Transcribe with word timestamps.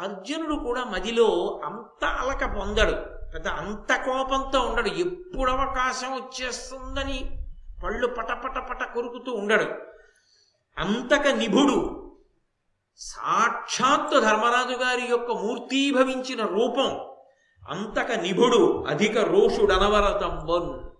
అర్జునుడు 0.00 0.54
కూడా 0.54 0.84
మదిలో 0.84 1.60
అంత 1.64 2.04
అలక 2.04 2.56
పొందడు. 2.56 3.14
పెద్ద 3.34 3.48
అంత 3.48 4.04
కోపంతో 4.04 4.60
ఉండడు. 4.60 4.88
ఎప్పుడు 4.88 5.50
అవకాశం 5.50 6.12
వచ్చేస్తుందని 6.12 7.44
పళ్ళు 7.84 8.06
పటపట 8.06 8.68
పట 8.70 8.92
కొరుకుతూ 8.94 9.32
ఉండడు. 9.32 9.64
అంతక 10.78 11.26
నిభుడు. 11.26 12.00
సాక్షాత్తు 12.98 14.20
ధర్మరాజు 14.20 14.78
గారి 14.78 15.02
యొక్క 15.02 15.30
మూర్తీభవించిన 15.30 16.46
రూపం. 16.46 17.14
అంతక 17.68 18.12
నిభుడు 18.12 18.84
అధిక 18.88 19.18
రోషుడనవరతంబన్. 19.18 20.90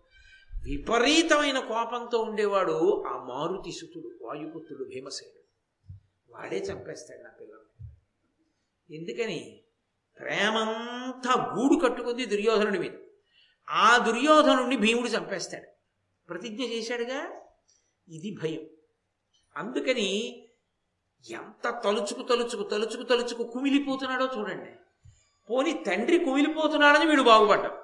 విపరీతమైన 0.65 1.59
కోపంతో 1.59 2.19
ఉండేవాడు 2.19 3.05
ఆ 3.07 3.11
మారుతి 3.11 3.73
సుతుడు 3.73 4.27
వాయుపుత్రుడు 4.27 4.85
భీమసేనుడు. 4.85 5.45
వాడే 6.37 6.57
చంపేస్తాడు? 6.57 7.34
ఎందుకని? 8.91 9.65
ప్రేమంతా 10.21 11.55
గూడు 11.55 11.81
కట్టుకుంది 11.81 12.25
దుర్యోధనుడి 12.25 12.79
మీద. 12.79 12.91
ఆ 13.71 13.99
దుర్యోధనుడిని 13.99 14.77
భీముడు 14.77 15.07
చంపేస్తాడు. 15.07 15.65
ప్రతిజ్ఞ 16.29 16.63
చేశాడుగా? 16.63 17.41
ఇది 18.09 18.37
భయం. 18.43 18.61
అందుకని 19.57 20.41
ఎంత 21.31 21.81
తలుచుకు 21.85 22.23
తలుచుకు 22.23 22.63
తలుచుకు 22.63 23.03
తలుచుకు 23.03 23.45
కుమిలిపోతున్నాడో 23.45 24.29
చూడండి. 24.39 24.71
పోని 25.51 25.85
తండ్రి 25.87 26.19
కుమిలిపోతున్నాడని 26.19 27.07
వీడు 27.07 27.23
బాగుపడ్డాడు 27.23 27.75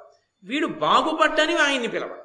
వీడు 0.45 0.67
బాగుపడ్డని 0.67 1.57
ఆయన్ని 1.57 1.89
పిలవడు. 1.89 2.23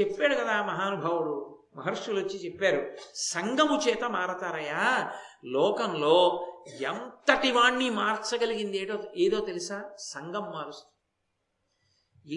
చెప్పాడు 0.00 0.34
కదా 0.34 0.62
మహానుభావుడు 0.62 1.59
మహర్షులు 1.76 2.20
వచ్చి 2.20 2.38
చెప్పారు 2.44 2.96
సంగము 3.14 3.88
చేత 3.88 4.04
మారతారయా 4.04 5.12
లోకంలో 5.44 6.46
ఎంతటి 6.80 7.52
వాణ్ణి 7.52 7.90
మార్చగలిగింది 7.90 8.78
ఏదో 8.78 9.04
ఏదో 9.16 9.40
తెలుసా? 9.40 9.90
సంఘం 9.98 10.42
మారుస్తుంది. 10.42 10.90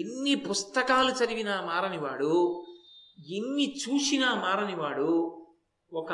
ఎన్ని 0.00 0.34
పుస్తకాలు 0.34 1.10
చదివినా 1.10 1.60
మారనివాడు 1.60 2.64
ఎన్ని 3.30 3.76
చూసినా 3.76 4.34
మారనివాడు 4.34 5.40
ఒక 5.92 6.08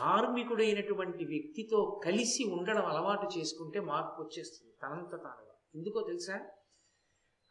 ధార్మికుడైనటువంటి 0.00 1.24
వ్యక్తితో 1.24 2.00
కలిసి 2.04 2.44
ఉండడం 2.44 2.86
అలవాటు 2.86 3.38
చేసుకుంటే 3.38 3.80
మార్పు 3.80 4.22
వచ్చేస్తుంది 4.22 4.72
తనంత 4.82 5.10
తానుగా 5.10 5.54
ఎందుకో 5.74 6.00
తెలుసా? 6.00 6.40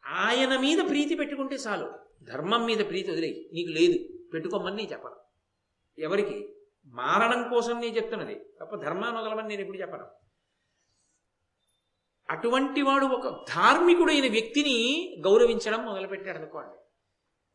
ఆయన 0.06 0.60
మీద 0.60 0.78
ప్రీతి 0.88 1.14
పెట్టుకుంటే 1.14 1.56
చాలు 1.56 1.92
ధర్మం 2.24 2.64
మీద 2.64 2.78
ప్రీతి 2.78 3.10
వదిలేయి 3.10 3.50
నీకు 3.52 3.68
లేదు. 3.68 4.11
పెట్టుకోమని 4.32 4.76
నేను 4.76 4.90
చెప్పను. 4.92 5.16
ఎవరికి? 5.98 6.56
మారడం 6.86 7.48
కోసం 7.48 7.80
నేను 7.80 7.96
చెప్తున్నది. 7.96 8.34
తప్ప 8.60 8.76
ధర్మాన్ని 8.76 9.20
వదలమని 9.20 9.48
నేను 9.48 9.60
ఎప్పుడు 9.60 9.78
చెప్పను. 9.78 10.06
అటువంటి 12.30 12.82
వాడు 12.82 13.06
ఒక 13.06 13.46
ధార్మికుడైన 13.54 14.30
వ్యక్తిని 14.30 15.08
గౌరవించడం 15.26 15.86
మొదలుపెట్టాడు 15.86 16.36
అనుకోండి. 16.36 16.76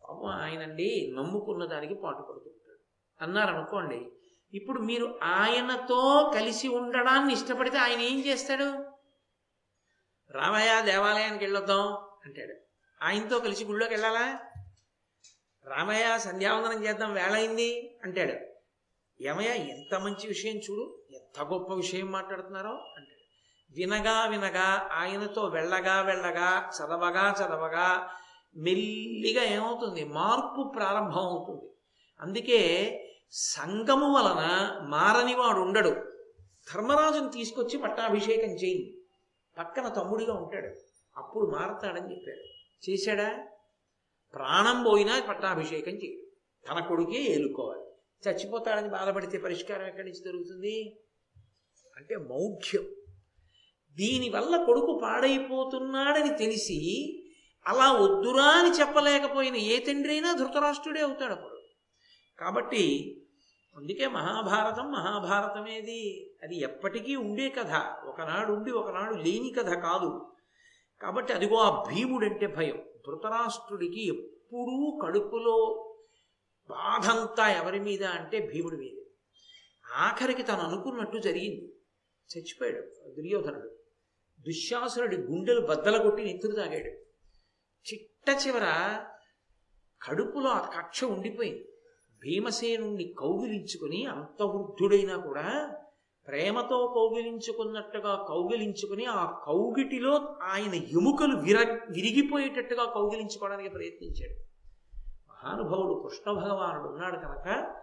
పాపం 0.04 0.26
ఆయనండి 0.26 1.14
నమ్ముకున్న 1.18 1.66
దానికి 1.66 1.94
పాటుపడుతుంటాడు 1.94 2.80
అన్నారనుకోండి 3.24 4.12
ఇప్పుడు 4.54 4.82
మీరు 4.82 5.20
ఆయనతో 5.24 6.32
కలిసి 6.36 6.68
ఉండడాన్ని 6.68 7.34
ఇష్టపడితే 7.34 7.78
ఆయన 7.78 8.00
ఏం 8.00 8.20
చేస్తాడు? 8.20 8.98
రామయ్య 10.32 10.82
దేవాలయానికి 10.86 11.44
వెళ్ళొద్దాం 11.44 11.94
అంటాడు. 12.26 12.54
ఆయనతో 13.06 13.40
కలిసి 13.40 13.66
గుళ్ళోకి 13.66 13.94
వెళ్ళాలా? 13.94 14.40
రామయ్య 15.68 16.20
సంధ్యావందనం 16.20 16.86
చేద్దాం 16.86 17.14
వేళ 17.14 17.36
అంటాడు. 18.04 18.58
ఏమయ్య 19.24 19.50
ఎంత 19.50 20.00
మంచి 20.00 20.28
విషయం 20.28 20.56
చూడు 20.56 21.00
ఎంత 21.12 21.42
గొప్ప 21.42 21.74
విషయం 21.74 22.12
మాట్లాడుతున్నారో 22.12 22.70
అంటాడు. 22.70 23.18
వినగా 23.74 24.26
వినగా 24.26 24.90
ఆయనతో 24.92 25.46
వెళ్ళగా 25.46 26.02
వెళ్ళగా 26.02 26.70
చదవగా 26.70 27.36
చదవగా 27.42 28.10
మెల్లిగా 28.56 29.44
ఏమవుతుంది? 29.44 30.06
మార్పు 30.06 30.74
ప్రారంభం 30.76 31.22
అవుతుంది 31.22 31.72
అందుకే 32.22 32.94
సంగము 33.32 34.14
వలన 34.14 34.72
మారనివాడు 34.82 35.60
ఉండడు. 35.60 35.90
ధర్మరాజుని 36.74 37.32
తీసుకొచ్చి 37.32 37.78
పట్టాభిషేకం 37.78 38.54
చేయి. 38.54 38.98
పక్కన 39.58 39.88
తమ్ముడిగా 39.88 40.34
ఉంటాడు. 40.34 40.76
అప్పుడు 41.18 41.46
మారతాడని 41.46 42.12
చెప్పాడు. 42.12 42.58
చేశాడా? 42.90 43.48
ప్రాణం 44.38 44.84
పోయినా 44.84 45.22
పట్టాభిషేకం 45.30 45.92
చేయడు 45.92 46.28
తన 46.68 46.86
కొడుకే 46.86 47.24
ఏలుకోవాలి. 47.24 47.82
చచ్చిపోతాడని 48.30 48.90
బాధపడితే 48.90 49.38
పరిష్కారం 49.38 49.88
ఎక్కడి 49.88 50.10
నుంచి 50.10 50.24
దొరుకుతుంది? 50.26 50.98
అంటే 51.98 52.18
మౌఢ్యం. 52.18 52.84
దీనివల్ల 53.96 54.64
కొడుకు 54.64 55.00
పాడైపోతున్నాడని 55.04 56.38
తెలిసి 56.38 56.78
అలా 57.68 57.92
వద్దురా 57.92 58.44
అని 58.44 58.70
చెప్పలేకపోయిన 58.70 59.56
ఏ 59.56 59.80
తండ్రి 59.80 60.14
అయినా 60.14 60.34
ధృతరాష్ట్రుడే 60.34 61.02
అవుతాడు 61.02 61.34
అప్పుడు. 61.34 61.58
కాబట్టి 62.40 63.14
అందుకే 63.78 64.08
మహాభారతం 64.08 64.92
మహాభారతమేది. 64.92 66.32
అది 66.44 66.60
ఎప్పటికీ 66.60 67.16
ఉండే 67.16 67.50
కథ. 67.50 67.96
ఒకనాడు 68.06 68.54
ఉండి 68.54 68.72
ఒకనాడు 68.72 69.14
లేని 69.14 69.54
కథ 69.58 69.70
కాదు. 69.70 70.32
కాబట్టి 71.02 71.34
అదిగో 71.34 71.56
ఆ 71.56 71.94
భీముడంటే 71.94 72.48
భయం. 72.48 72.84
ధృతరాష్ట్రుడికి 73.08 74.08
ఎప్పుడూ 74.08 75.00
కడుపులో 75.06 75.84
బాధంతా 76.70 77.50
ఎవరి 77.50 77.80
మీద 77.80 78.04
అంటే 78.04 78.40
భీముడి 78.40 78.78
మీద. 78.78 79.04
ఆఖరికి 79.96 80.44
తను 80.44 80.60
అనుకున్నట్టు 80.60 81.18
జరిగింది. 81.18 81.74
చచ్చిపోయాడు 82.38 83.12
దుర్యోధనుడు. 83.12 83.70
దుశ్శాసురుడి 84.40 85.18
గుండెలు 85.18 85.60
బద్దల 85.60 86.02
కొట్టి 86.02 86.24
నెత్తురు 86.24 86.56
తాగాడు. 86.56 86.90
చిట్ట 87.90 88.48
చివర 88.48 88.62
కడుపులో 90.02 90.50
ఆ 90.50 90.72
కక్ష 90.80 91.04
ఉండిపోయింది. 91.04 91.72
భీమసేనుణ్ణి 92.20 93.16
కౌగిలించుకుని 93.20 94.06
అంత 94.06 94.44
వృద్ధుడైనా 94.44 95.18
కూడా 95.18 95.77
ప్రేమతో 96.28 96.88
కౌగిలించుకున్నట్టుగా 96.88 98.26
కౌగిలించుకుని 98.30 99.06
ఆ 99.06 99.40
కౌగిటిలో 99.46 100.36
ఆయన 100.44 100.74
ఎముకలు 100.74 101.36
విర 101.38 101.80
విరిగిపోయేటట్టుగా 101.90 102.86
కౌగిలించుకోవడానికి 102.86 103.70
ప్రయత్నించాడు. 103.70 104.48
మహానుభావుడు 105.32 106.08
కృష్ణ 106.08 106.32
భగవానుడు 106.32 106.90
ఉన్నాడు 106.90 107.18
కనుక 107.18 107.74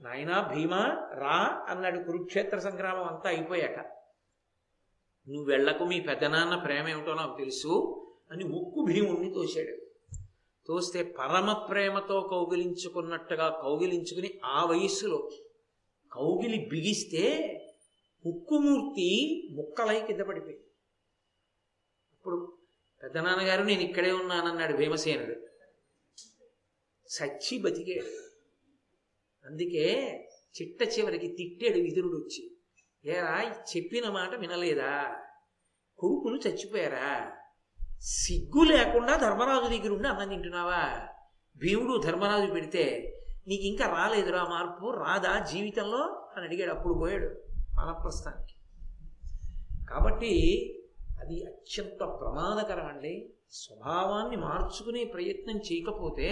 నాయనా 0.00 0.52
భీమ 0.54 0.74
రా 1.14 1.64
అన్నాడు 1.68 1.98
కురుక్షేత్ర 1.98 2.58
సంగ్రామం 2.58 3.04
అంతా 3.04 3.28
అయిపోయాక. 3.30 3.78
నువ్వు 5.28 5.44
వెళ్ళకు 5.44 5.84
మీ 5.84 6.00
పెద్దనాన్న 6.00 6.56
ప్రేమ 6.56 6.88
ఏమిటో 6.88 7.14
నాకు 7.14 7.38
తెలుసు 7.38 8.02
అని 8.32 8.44
ఉక్కు 8.44 8.84
భీముణ్ణి 8.84 9.34
తోశాడు. 9.34 9.86
తోస్తే 10.68 11.02
పరమ 11.02 11.52
ప్రేమతో 11.52 12.20
కౌగిలించుకున్నట్టుగా 12.20 13.48
కౌగిలించుకుని 13.62 14.40
ఆ 14.44 14.64
వయస్సులో 14.64 15.30
కౌగిలి 16.16 16.68
బిగిస్తే 16.68 17.52
ఉక్కుమూర్తి 18.26 19.48
ముక్కలై 19.52 20.06
కింద 20.06 20.20
పడిపోయింది. 20.20 20.64
అప్పుడు 22.12 22.58
పెద్దనాన్నగారు 23.02 23.62
నేను 23.62 23.80
ఇక్కడే 23.80 24.12
ఉన్నానన్నాడు 24.12 24.76
భీమసేనుడు. 24.76 25.46
సచ్చి 27.08 27.58
బతికాడు. 27.58 28.26
అందుకే 29.46 30.18
చిట్ట 30.62 30.98
చివరికి 30.98 31.28
తిట్టాడు 31.28 31.80
విదురుడు 31.80 32.16
వచ్చి. 32.16 32.56
ఏరా 33.12 33.64
చెప్పిన 33.76 34.08
మాట 34.08 34.34
వినలేదా? 34.34 35.22
కొడుకులు 35.98 36.40
చచ్చిపోయారా? 36.48 37.36
సిగ్గు 38.00 38.64
లేకుండా 38.64 39.16
ధర్మరాజు 39.16 39.76
దగ్గర 39.76 39.90
ఉండి 39.90 40.08
అన్నం 40.08 40.28
తింటున్నావా? 40.28 41.08
భీముడు 41.56 41.98
ధర్మరాజు 41.98 42.52
పెడితే 42.52 43.12
నీకు 43.48 43.62
ఇంకా 43.62 43.86
రాలేదురా 43.86 44.44
మార్పు 44.44 44.90
రాదా 44.90 45.44
జీవితంలో? 45.44 46.28
అని 46.36 46.44
అడిగాడు. 46.44 46.72
అప్పుడు 46.72 46.94
పోయాడు 46.94 47.26
వానప్రస్థానికి 47.78 48.52
కాబట్టి 49.86 50.34
అది 51.20 51.46
అత్యంత 51.46 51.98
ప్రమాదకరం 51.98 52.86
అండి 52.86 53.30
స్వభావాన్ని 53.52 54.36
మార్చుకునే 54.36 55.04
ప్రయత్నం 55.04 55.56
చేయకపోతే 55.56 56.30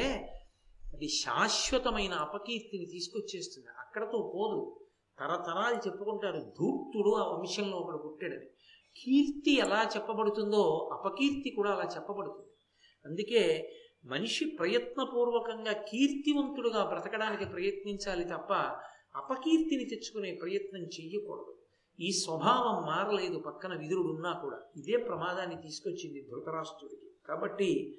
అది 0.95 1.09
శాశ్వతమైన 1.09 2.13
అపకీర్తిని 2.13 2.87
తీసుకొచ్చేస్తుంది. 2.87 3.67
అక్కడతో 3.79 4.33
పోదు. 4.35 4.81
తరతరాలు 5.19 5.89
చెప్పుకుంటారు 5.89 6.41
ధూర్తుడు 6.41 7.11
ఆ 7.15 7.37
వంశంలో 7.37 7.77
ఒకడు 7.77 7.97
పుట్టాడని 7.97 8.47
కీర్తి 8.97 9.59
ఎలా 9.59 9.91
చెప్పబడుతుందో 9.97 10.91
అపకీర్తి 10.93 11.51
కూడా 11.51 11.71
అలా 11.71 11.91
చెప్పబడుతుంది. 11.97 12.51
అందుకే 13.05 13.73
మనిషి 14.05 14.45
ప్రయత్నపూర్వకంగా 14.45 15.73
కీర్తివంతుడుగా 15.73 16.85
బ్రతకడానికి 16.85 17.45
ప్రయత్నించాలి 17.45 18.25
తప్ప 18.25 18.53
అపకీర్తిని 19.17 19.85
తెచ్చుకునే 19.85 20.39
ప్రయత్నం 20.43 20.83
చెయ్యకూడదు. 20.83 21.55
ఈ 22.01 22.13
స్వభావం 22.13 22.87
మారలేదు 22.87 23.39
పక్కన 23.39 23.77
విదురుడున్నా 23.77 24.33
కూడా. 24.33 24.59
ఇదే 24.77 24.97
ప్రమాదాన్ని 24.97 25.63
తీసుకొచ్చింది 25.63 26.27
ధృతరాష్ట్రుడికి. 26.31 27.07
కాబట్టి 27.29 27.99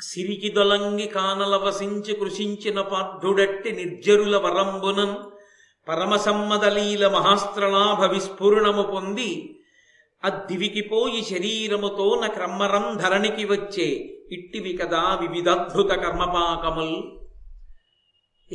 సిరికి 0.00 0.48
దొలంగి 0.48 1.06
కానల 1.06 1.56
వసించి 1.56 2.14
కృషించిన 2.14 2.80
పార్థుడట్టి 2.80 3.72
నిర్జరుల 3.72 4.36
వరంబునన్ 4.36 5.16
పరమసమ్మదలీల 5.88 7.08
మహాస్త్రలాభ 7.08 8.12
విస్ఫురణము 8.12 8.82
పొంది 8.82 9.58
అద్దివికి 10.24 10.80
పోయి 10.80 11.24
శరీరముతో 11.24 12.20
న 12.24 12.26
క్రమ్మరం 12.26 12.96
ధరణికి 12.96 13.44
వచ్చే 13.44 14.11
ఇట్టివి 14.30 14.76
కదా 14.76 15.18
వివిధద్భుత 15.20 15.86
కర్మపాకముల్ 15.86 17.02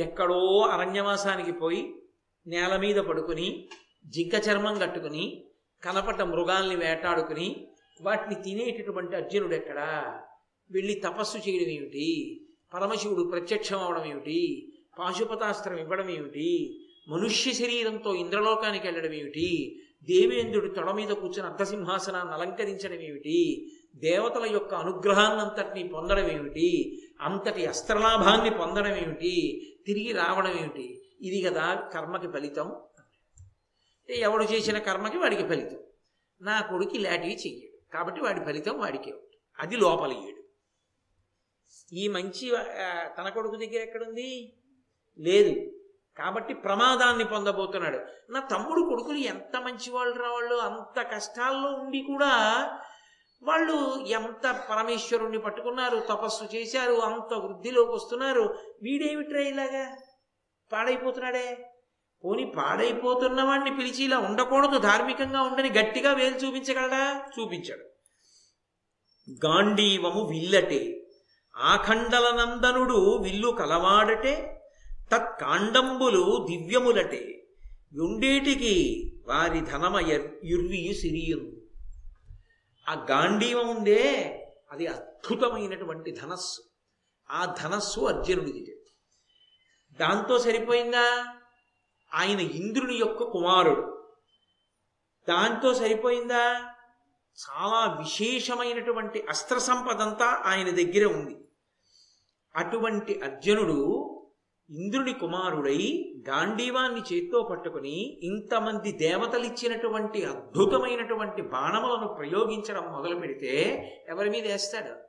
ఎక్కడో 0.00 0.58
అరణ్యవాసానికి 0.58 1.52
పోయి 1.52 1.94
నేల 2.46 2.76
మీద 2.76 2.96
పడుకుని 2.96 3.68
జింక 4.06 4.34
చర్మం 4.34 4.78
కట్టుకుని 4.78 5.44
కనపట 5.84 6.22
మృగాల్ని 6.22 6.76
వేటాడుకుని 6.76 7.68
వాటిని 8.02 8.34
తినేటటువంటి 8.42 9.16
అర్జునుడు 9.16 9.54
ఎక్కడా? 9.54 10.20
వెళ్ళి 10.70 10.94
తపస్సు 10.94 11.38
చేయడం 11.38 11.70
ఏమిటి? 11.70 12.40
పరమశివుడు 12.74 13.22
ప్రత్యక్షం 13.22 13.78
అవడం 13.78 14.04
ఏమిటి? 14.04 14.72
పాశుపతాస్త్రం 14.98 15.76
ఇవ్వడం 15.76 16.10
ఏమిటి? 16.10 16.80
మనుష్య 17.08 17.52
శరీరంతో 17.52 18.14
ఇంద్రలోకానికి 18.14 18.86
వెళ్ళడం 18.86 19.12
ఏమిటి? 19.12 19.80
దేవేంద్రుడి 20.02 20.74
తొడ 20.74 20.90
మీద 20.90 21.08
కూర్చుని 21.08 21.48
అర్ధసింహాసనాన్ని 21.48 22.34
అలంకరించడం 22.34 23.00
ఏమిటి? 23.00 23.70
దేవతల 23.98 24.46
యొక్క 24.46 24.74
అనుగ్రహాన్నంతటినీ 24.74 25.88
పొందడం 25.88 26.28
ఏమిటి? 26.30 26.68
అంతటి 27.20 27.66
అస్త్రలాభాన్ని 27.66 28.50
పొందడం 28.50 28.96
ఏమిటి? 28.96 29.34
తిరిగి 29.86 30.12
రావడం 30.12 30.58
ఏమిటి? 30.58 30.86
ఇది 31.20 31.42
కదా 31.42 31.74
కర్మకి 31.94 32.28
ఫలితం. 32.32 32.76
ఎవడు 34.10 34.44
చేసిన 34.44 34.78
కర్మకి 34.78 35.18
వాడికి 35.18 35.48
ఫలితం. 35.48 35.78
నా 36.42 36.60
కొడుకు 36.60 36.94
ఇలాంటివి 36.94 37.34
చెయ్యడు. 37.34 37.92
కాబట్టి 37.92 38.20
వాడి 38.20 38.44
ఫలితం 38.44 38.78
వాడికే 38.78 39.12
ఉంటుంది. 39.12 39.38
అది 39.58 39.76
లోపలయ్యాడు 39.76 40.42
ఈ 41.92 42.08
మంచి 42.08 42.52
తన 43.18 43.28
కొడుకు 43.28 43.56
దగ్గర 43.56 43.82
ఎక్కడుంది? 43.82 44.52
లేదు. 45.18 45.72
కాబట్టి 46.18 46.54
ప్రమాదాన్ని 46.54 47.24
పొందబోతున్నాడు. 47.24 47.98
నా 48.30 48.40
తమ్ముడు 48.40 48.88
కొడుకులు 48.88 49.16
ఎంత 49.16 49.60
మంచి 49.60 49.90
వాళ్ళు 49.90 50.16
రా 50.18 50.32
వాళ్ళు 50.32 50.54
అంత 50.54 51.02
కష్టాల్లో 51.14 51.72
ఉండి 51.72 52.00
కూడా 52.00 52.32
వాళ్ళు 53.42 54.04
ఎంత 54.06 54.64
పరమేశ్వరుణ్ణి 54.70 55.38
పట్టుకున్నారు 55.38 55.96
తపస్సు 55.98 56.56
చేశారు 56.56 56.92
అంత 56.92 57.34
వృద్ధిలోకి 57.34 57.92
వస్తున్నారు. 57.92 58.58
వీడేమిట్రా 58.82 59.40
ఇలాగా? 59.40 59.96
పాడైపోతున్నాడే? 60.72 61.70
పోని 62.24 62.52
పాడైపోతున్న 62.56 63.42
వాడిని 63.42 63.76
పిలిచి 63.76 64.04
ఇలా 64.04 64.18
ఉండకూడదు 64.18 64.78
ధార్మికంగా 64.78 65.42
ఉండని 65.42 65.68
గట్టిగా 65.68 66.12
వేలు 66.12 66.36
చూపించగలడా? 66.36 67.22
చూపించాడు. 67.40 67.84
గాంధీవము 69.46 70.26
విల్లటే 70.26 71.06
ఆఖండల 71.56 72.36
నందనుడు 72.36 73.16
విల్లు 73.16 73.50
కలవాడటే 73.50 74.60
తత్కాండంబులు 75.12 76.46
దివ్యములటే 76.50 77.42
యుండేటికి 77.94 79.04
వారి 79.28 79.60
ధనమయ 79.60 80.12
యుర్వియు 80.44 80.92
సిరియును 80.94 81.57
ఆ 82.88 83.06
గాంధీవం 83.10 83.68
ఉందే 83.68 84.34
అది 84.70 84.86
అద్భుతమైనటువంటి 84.86 86.10
ధనస్సు. 86.10 86.62
ఆ 87.30 87.54
ధనస్సు 87.62 88.00
అర్జునుడిది 88.00 88.80
దాంతో 90.00 90.38
సరిపోయిందా? 90.38 91.36
ఆయన 92.14 92.40
ఇంద్రుని 92.40 92.94
యొక్క 92.94 93.22
కుమారుడు. 93.22 94.08
దాంతో 95.28 95.74
సరిపోయిందా? 95.74 96.74
చాలా 97.38 97.94
విశేషమైనటువంటి 97.98 99.26
అస్త్ర 99.28 99.58
సంపదంతా 99.58 100.42
ఆయన 100.46 100.70
దగ్గర 100.70 101.04
ఉంది. 101.04 101.48
అటువంటి 102.56 103.20
అర్జునుడు 103.20 104.04
ఇంద్రుని 104.70 105.12
కుమారుడై 105.12 106.14
గాంధీవాన్ని 106.28 107.00
చేత్తో 107.00 107.42
పట్టుకుని 107.42 108.20
ఇంతమంది 108.22 108.92
దేవతలిచ్చినటువంటి 108.92 110.24
అద్భుతమైనటువంటి 110.24 111.42
బాణములను 111.42 112.08
ప్రయోగించడం 112.08 112.92
మొదలు 112.92 113.14
పెడితే 113.14 113.52
ఎవరి 114.08 114.30
మీద 114.30 114.46
వేస్తాడు? 114.46 115.08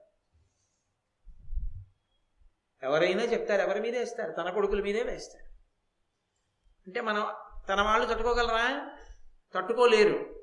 ఎవరైనా 2.84 3.24
చెప్తారు 3.24 3.62
ఎవరి 3.62 3.80
మీద 3.80 3.98
వేస్తారు 3.98 4.32
తన 4.32 4.50
కొడుకుల 4.50 4.82
మీదే 4.82 5.04
వేస్తారు 5.04 5.46
అంటే 6.88 7.02
మనం 7.02 7.28
తన 7.70 7.82
వాళ్ళు 7.82 8.08
తట్టుకోగలరా? 8.08 8.92
తట్టుకోలేరు. 9.56 10.36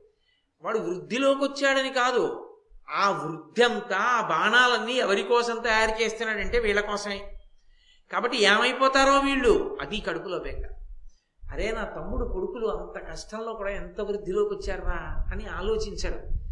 వాడు 0.62 0.78
వృద్ధిలోకి 0.78 1.44
వచ్చాడని 1.44 1.92
కాదు. 1.92 2.54
ఆ 2.90 3.10
వృద్ధి 3.10 3.62
అంతా 3.62 3.96
ఆ 3.96 4.28
బాణాలన్నీ 4.28 4.92
ఎవరి 4.92 5.22
కోసం 5.22 5.60
తయారు 5.60 6.02
చేస్తున్నాడంటే 6.02 6.58
వీళ్ళ 6.58 6.80
కోసమే. 6.80 7.32
కాబట్టి 8.12 8.42
ఏమైపోతారో 8.42 9.18
వీళ్ళు? 9.18 9.78
అది 9.80 10.00
కడుపులో 10.00 10.38
బెంగ. 10.38 10.64
అరే 11.50 11.72
నా 11.72 11.84
తమ్ముడు 11.84 12.24
కొడుకులు 12.24 12.66
అంత 12.66 13.10
కష్టంలో 13.10 13.52
కూడా 13.52 13.70
ఎంత 13.70 14.00
వృద్ధిలోకి 14.00 14.54
వచ్చారా 14.54 15.24
అని 15.32 15.46
ఆలోచించాడు. 15.46 16.46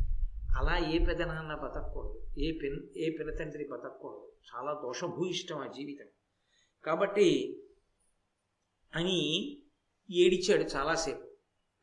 అలా 0.59 0.91
ఏ 0.91 0.99
పెదనాన్న 0.99 1.55
బతకూడదు 1.55 2.41
ఏ 2.41 2.53
పెన్ 2.53 2.81
ఏ 2.97 3.11
పినతండ్రి 3.11 3.69
బతకూడదు 3.73 4.33
చాలా 4.55 4.73
దోషభూయిష్టం 4.73 5.59
ఆ 5.59 5.67
జీవితం. 5.67 6.07
కాబట్టి 6.85 7.61
అని 8.95 9.51
ఏడిచాడు 10.11 10.63
చాలాసేపు. 10.63 11.27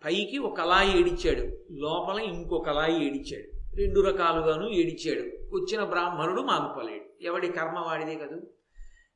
పైకి 0.06 0.38
ఒకలా 0.38 0.84
ఏడిచాడు. 0.84 1.58
లోపల 1.72 2.20
ఇంకొకలా 2.20 2.88
ఏడిచాడు. 2.88 3.76
రెండు 3.76 4.00
రకాలుగాను 4.00 4.70
ఏడిచాడు. 4.70 5.56
వచ్చిన 5.56 5.84
బ్రాహ్మణుడు 5.84 6.42
మాగుపలేడు 6.42 7.24
ఎవడి 7.24 7.52
కర్మ 7.52 7.80
వాడిదే 7.80 8.16
కదా? 8.16 8.38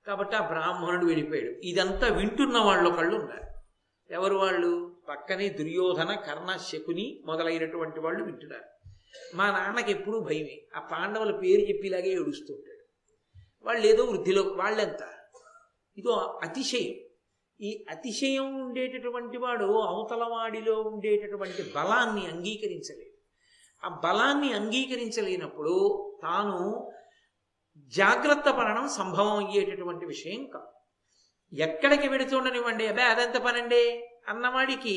కాబట్టి 0.08 0.36
ఆ 0.36 0.48
బ్రాహ్మణుడు 0.48 1.06
వెళ్ళిపోయాడు. 1.06 1.52
ఇదంతా 1.52 2.18
వింటున్న 2.18 2.58
వాళ్ళు 2.58 2.90
ఒకళ్ళు 2.90 3.16
ఉన్నారు. 3.16 3.56
ఎవరు 4.14 4.36
వాళ్ళు? 4.36 4.96
పక్కనే 5.10 5.50
దుర్యోధన 5.50 6.16
కర్ణ 6.16 6.58
శకుని 6.58 7.24
మొదలైనటువంటి 7.26 8.00
వాళ్ళు 8.00 8.24
వింటున్నారు. 8.24 8.96
మా 9.36 9.52
నాన్నకి 9.52 9.92
ఎప్పుడూ 9.92 10.20
భయమే. 10.20 10.62
ఆ 10.76 10.80
పాండవుల 10.80 11.32
పేరు 11.32 11.62
చెప్పిలాగే 11.62 12.10
ఏడుస్తుంటాడు 12.10 12.86
వాళ్ళు 13.66 13.88
ఏదో 13.88 14.04
వృద్ధిలో 14.04 14.42
వాళ్ళెంత? 14.42 15.14
ఇదో 15.98 16.40
అతిశయం. 16.44 16.96
ఈ 17.62 17.86
అతిశయం 17.90 18.66
ఉండేటటువంటి 18.66 19.38
వాడు 19.38 19.66
అవతలవాడిలో 19.66 20.82
ఉండేటటువంటి 20.82 21.62
బలాన్ని 21.76 22.28
అంగీకరించలేదు. 22.28 23.16
ఆ 23.86 24.02
బలాన్ని 24.04 24.54
అంగీకరించలేనప్పుడు 24.54 26.02
తాను 26.24 26.92
జాగ్రత్త 27.78 28.50
పడడం 28.50 28.90
సంభవం 28.90 29.46
అయ్యేటటువంటి 29.46 30.06
విషయం 30.06 30.46
కాదు. 30.46 30.76
ఎక్కడికి 31.56 32.08
వెడుతుండనివ్వండి 32.08 32.88
అబ్బాయి 32.88 33.10
అదంత 33.10 33.38
పనండి? 33.38 34.10
అన్నవాడికి 34.28 34.96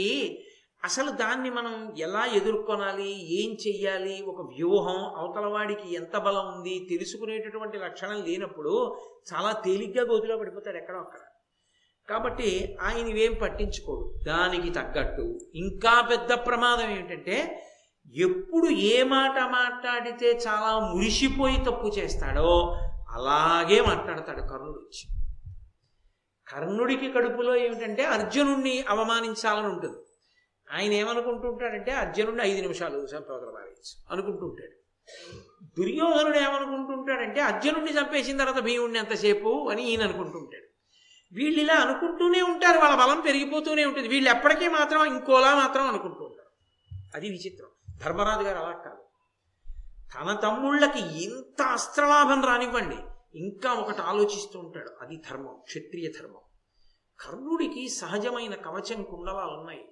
అసలు 0.84 1.10
దాన్ని 1.10 1.50
మనం 1.50 1.94
ఎలా 1.98 2.26
ఎదుర్కొనాలి 2.26 3.42
ఏం 3.42 3.56
చెయ్యాలి 3.68 4.22
ఒక 4.22 4.40
వ్యూహం 4.40 5.16
అవతల 5.16 5.46
వాడికి 5.46 5.94
ఎంత 5.94 6.16
బలం 6.16 6.46
ఉంది 6.46 6.86
తెలుసుకునేటటువంటి 6.90 7.78
లక్షణం 7.78 8.22
లేనప్పుడు 8.22 8.96
చాలా 9.34 9.52
తేలిగ్గా 9.52 10.04
గోతిలో 10.04 10.36
పడిపోతాడు 10.36 10.76
ఎక్కడో 10.76 10.98
అక్కడ. 10.98 11.18
కాబట్టి 12.10 12.76
ఆయన 12.80 13.06
ఇవేం 13.06 13.34
పట్టించుకోడు. 13.42 14.14
దానికి 14.26 14.70
తగ్గట్టు. 14.70 15.38
ఇంకా 15.54 16.00
పెద్ద 16.00 16.32
ప్రమాదం 16.32 16.90
ఏంటంటే 16.90 17.64
ఎప్పుడు 18.16 18.68
ఏ 18.68 19.02
మాట 19.02 19.40
మాట్లాడితే 19.40 20.26
చాలా 20.26 20.78
మురిసిపోయి 20.78 21.56
తప్పు 21.56 21.86
చేస్తాడో 21.98 22.76
అలాగే 23.08 23.80
మాట్లాడతాడు 23.80 24.40
కర్ణుడు 24.40 24.80
వచ్చి. 24.80 25.24
కర్ణుడికి 26.48 27.12
కడుపులో 27.12 27.56
ఏమిటంటే 27.56 28.04
అర్జునుణ్ణి 28.04 28.84
అవమానించాలని 28.88 29.66
ఉంటుంది. 29.66 29.96
ఆయన 30.72 30.92
ఏమనుకుంటుంటాడంటే 30.92 31.90
అర్జునుడిని 31.92 32.42
ఐదు 32.42 32.60
నిమిషాలు 32.60 32.98
చంపవతల 32.98 33.50
పారేయచ్చు 33.54 34.12
అనుకుంటుంటాడు 34.12 34.78
దుర్యోధనుడు 35.64 36.38
ఏమనుకుంటుంటాడంటే 36.38 37.40
అర్జునుడిని 37.40 38.00
చంపేసిన 38.00 38.38
తర్వాత 38.38 38.62
భీముడిని 38.62 38.98
ఎంతసేపు 38.98 39.68
అని 39.70 39.88
ఈయన 39.88 40.02
అనుకుంటుంటాడు 40.02 40.68
వీళ్ళు 41.32 41.60
ఇలా 41.60 41.74
అనుకుంటూనే 41.74 42.42
ఉంటారు 42.42 42.78
వాళ్ళ 42.78 42.94
బలం 42.94 43.20
పెరిగిపోతూనే 43.20 43.84
ఉంటుంది. 43.84 44.08
వీళ్ళు 44.08 44.30
ఎప్పటికీ 44.30 44.68
మాత్రం 44.68 45.04
ఇంకోలా 45.04 45.54
మాత్రం 45.54 45.88
అనుకుంటూ 45.88 46.24
ఉంటారు. 46.24 46.48
అది 47.14 47.30
విచిత్రం. 47.30 47.68
ధర్మరాజు 48.04 48.42
గారు 48.42 48.58
అలా 48.58 48.76
కాదు. 48.76 49.04
తన 50.14 50.40
తమ్ముళ్ళకి 50.40 51.24
ఇంత 51.24 51.62
అస్త్రలాభం 51.62 52.44
రానివ్వండి. 52.44 52.96
ఇంకా 53.34 53.72
ఒకటి 53.72 53.98
ఆలోచిస్తూ 53.98 54.58
ఉంటాడు. 54.58 54.90
అది 55.00 55.16
ధర్మం 55.16 55.60
క్షత్రియ 55.64 56.08
ధర్మం. 56.20 56.40
కర్ణుడికి 57.20 57.88
సహజమైన 57.88 58.54
కవచం 58.54 59.02
కుండలాలు 59.02 59.50
ఉన్నాయి. 59.50 59.88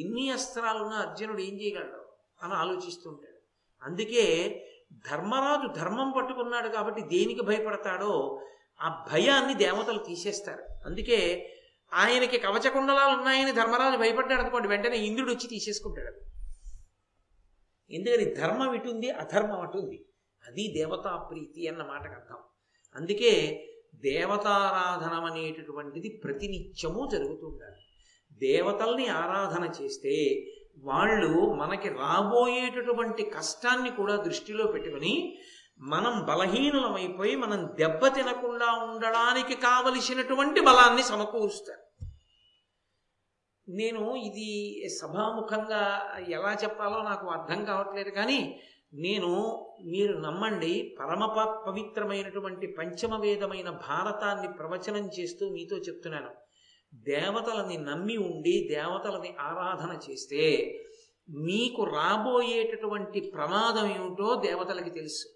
ఎన్ని 0.00 0.30
అస్త్రాలున్నా 0.30 0.96
అర్జునుడు 0.96 1.40
ఏం 1.40 1.60
చేయగలడు 1.60 2.06
అని 2.42 2.54
ఆలోచిస్తూ 2.54 3.10
ఉంటాడు. 3.10 3.36
అందుకే 3.84 4.62
ధర్మరాజు 4.92 5.78
ధర్మం 5.80 6.10
పట్టుకున్నాడు 6.16 6.68
కాబట్టి 6.68 7.00
దేనికి 7.00 7.40
భయపడతాడో 7.42 8.42
ఆ 8.80 9.06
భయాన్ని 9.12 9.54
దేవతలు 9.54 9.98
తీసేస్తారు. 9.98 10.64
అందుకే 10.86 11.52
ఆయనకి 11.94 12.38
కవచ 12.38 12.70
కుండలాలు 12.70 13.16
ఉన్నాయని 13.16 13.52
ధర్మరాజు 13.52 13.96
భయపడ్డాడు 13.96 14.40
అనుకోండి 14.40 14.68
వెంటనే 14.68 14.96
ఇంద్రుడు 14.96 15.30
వచ్చి 15.30 15.46
తీసేసుకుంటాడు. 15.46 16.25
ఎందుకని 17.90 18.34
ధర్మం 18.34 18.74
ఇటుంది 18.74 19.10
అధర్మం 19.10 19.60
అటుంది 19.60 20.06
అది 20.48 20.74
దేవతా 20.76 21.16
ప్రీతి 21.16 21.68
అన్న 21.68 21.82
మాటకు 21.82 22.14
అర్థం. 22.14 22.36
అందుకే 22.96 23.64
దేవతారాధనం 23.94 25.24
అనేటటువంటిది 25.24 26.20
ప్రతినిత్యము 26.24 27.08
జరుగుతుండాలి. 27.12 27.80
దేవతల్ని 28.32 29.08
ఆరాధన 29.08 29.82
చేస్తే 29.82 30.44
వాళ్ళు 30.78 31.54
మనకి 31.54 31.88
రాబోయేటటువంటి 31.88 33.22
కష్టాన్ని 33.22 33.90
కూడా 33.90 34.16
దృష్టిలో 34.16 34.66
పెట్టుకుని 34.66 35.38
మనం 35.80 36.24
బలహీనులమైపోయి 36.24 37.36
మనం 37.36 37.68
దెబ్బ 37.74 38.06
తినకుండా 38.06 38.84
ఉండడానికి 38.84 39.54
కావలసినటువంటి 39.54 40.60
బలాన్ని 40.60 41.02
సమకూరుస్తారు. 41.02 41.85
నేను 43.68 44.16
ఇది 44.16 44.50
సభాముఖంగా 45.02 46.14
ఎలా 46.28 46.58
చెప్పాలో 46.64 47.02
నాకు 47.02 47.26
అర్థం 47.26 47.64
కావట్లేదు 47.64 48.10
కానీ 48.10 48.60
నేను 48.94 49.30
మీరు 49.84 50.18
నమ్మండి 50.18 50.96
పరమ 51.00 51.24
పవిత్రమైనటువంటి 51.66 52.66
పంచమవేదమైన 52.66 53.70
భారతాన్ని 53.70 54.48
ప్రవచనం 54.52 55.10
చేస్తూ 55.20 55.50
మీతో 55.50 55.76
చెప్తున్నాను. 55.76 56.30
దేవతలని 56.94 57.78
నమ్మి 57.78 58.16
ఉండి 58.16 58.68
దేవతలని 58.74 59.36
ఆరాధన 59.40 59.98
చేస్తే 60.10 60.74
మీకు 61.28 61.84
రాబోయేటటువంటి 61.84 63.20
ప్రమాదం 63.20 63.86
ఏమిటో 63.86 64.34
దేవతలకి 64.34 64.90
తెలుసు. 64.90 65.28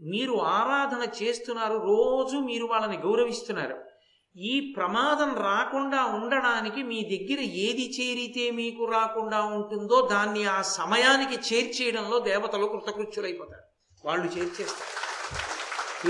మీరు 0.00 0.32
ఆరాధన 0.32 1.08
చేస్తున్నారు 1.22 1.74
రోజు 1.74 2.36
మీరు 2.36 2.64
వాళ్ళని 2.64 2.96
గౌరవిస్తున్నారు. 2.96 3.91
ఈ 4.36 4.74
ప్రమాదం 4.76 5.34
రాకుండా 5.34 6.04
ఉండడానికి 6.04 6.82
మీ 6.82 7.02
దగ్గర 7.02 7.40
ఏది 7.40 7.90
చేరితే 8.00 8.50
మీకు 8.50 8.84
రాకుండా 8.84 9.42
ఉంటుందో 9.42 10.08
దాన్ని 10.08 10.44
ఆ 10.44 10.62
సమయానికి 10.62 11.54
చేర్చేయడంలో 11.54 12.18
దేవతలు 12.18 12.66
కృతకృత్యులైపోతారు. 12.66 13.62
వాళ్ళు 14.04 14.26
చేర్చేస్తారు. 14.26 15.02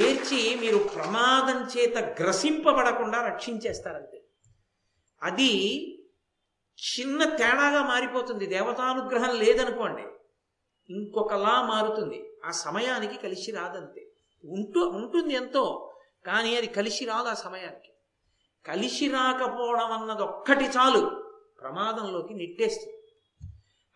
చేర్చి 0.00 0.55
మీరు 0.55 0.79
ప్రమాదం 0.79 1.79
చేత 1.79 1.99
గ్రసింపబడకుండా 1.99 3.26
రక్షించేస్తారంతే. 3.26 4.23
అది 5.23 5.76
చిన్న 6.99 7.25
తేడాగా 7.25 7.83
మారిపోతుంది. 7.83 8.47
దేవతానుగ్రహం 8.47 9.38
లేదనుకోండి 9.38 10.02
ఇంకొకలా 10.91 11.62
మారుతుంది. 11.62 12.31
ఆ 12.45 12.50
సమయానికి 12.50 13.19
కలిసి 13.23 13.52
రాదంతే. 13.52 14.07
ఉంటూ 14.45 14.81
ఉంటుంది 14.81 15.35
ఎంతో 15.35 15.95
కానీ 16.26 16.57
అది 16.57 16.67
కలిసి 16.67 17.05
రాదు 17.05 17.29
ఆ 17.29 17.35
సమయానికి. 17.35 17.91
కలిసి 18.66 19.09
రాకపోవడం 19.09 19.92
అన్నది 19.92 20.23
ఒక్కటి 20.23 20.64
చాలు. 20.64 21.23
ప్రమాదంలోకి 21.61 22.35
నెట్టేస్తుంది. 22.35 22.97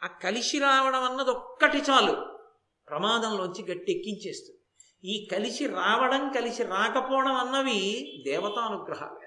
ఆ 0.04 0.06
కలిసి 0.06 0.58
రావడం 0.58 1.02
అన్నది 1.02 1.30
ఒక్కటి 1.30 1.78
చాలు. 1.78 2.26
ప్రమాదంలోంచి 2.88 3.62
గట్టెక్కించేస్తుంది. 3.62 4.60
ఈ 5.04 5.28
కలిసి 5.32 5.66
రావడం 5.66 6.32
కలిసి 6.32 6.62
రాకపోవడం 6.62 7.34
అన్నవి 7.34 8.22
దేవతానుగ్రహాలు 8.26 9.26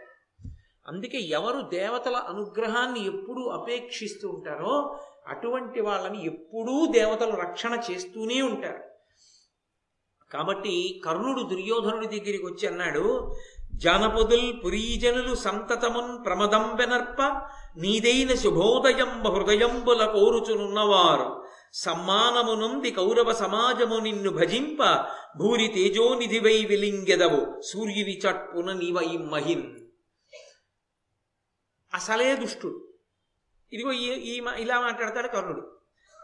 అందుకే 0.88 1.18
ఎవరు 1.18 1.62
దేవతల 1.62 2.16
అనుగ్రహాన్ని 2.16 3.06
ఎప్పుడూ 3.06 3.48
అపేక్షిస్తూ 3.48 4.30
ఉంటారో 4.30 5.00
అటువంటి 5.28 5.82
వాళ్ళని 5.82 6.26
ఎప్పుడూ 6.26 6.86
దేవతలు 6.86 7.36
రక్షణ 7.36 7.82
చేస్తూనే 7.92 8.42
ఉంటారు. 8.42 8.84
కాబట్టి 10.34 11.02
కర్ణుడు 11.06 11.42
దుర్యోధనుడి 11.42 12.08
దగ్గరికి 12.08 12.46
వచ్చి 12.46 12.68
అన్నాడు 12.68 13.36
జానపదుల్ 13.80 14.66
పురీజనులు 14.66 15.36
సంతతమున్ 15.36 16.26
ప్రమదంబెనర్ప 16.26 17.22
నీదైన 17.78 18.36
శుభోదయం 18.36 19.24
హృదయంబుల 19.28 20.06
కోరుచునున్నవారు. 20.06 21.46
సమ్మానమునుంది 21.74 22.92
కౌరవ 22.92 23.34
సమాజము 23.34 23.96
నిన్ను 23.96 24.32
భజింప 24.32 25.06
భూరి 25.38 25.68
తేజోనిధివై 25.68 26.66
విలింగెదవు. 26.66 27.62
సూర్యుని 27.62 28.18
చట్పున 28.18 28.74
నీవై 28.74 29.18
మహిన్ 29.18 29.80
అసలే 31.94 32.36
దుష్టుడు. 32.36 32.88
ఇదిగో 33.74 33.92
ఈ- 33.92 34.38
ఈ 34.38 34.42
ఇలా 34.58 34.80
మాట్లాడతాడు 34.80 35.28
కర్ణుడు. 35.28 35.79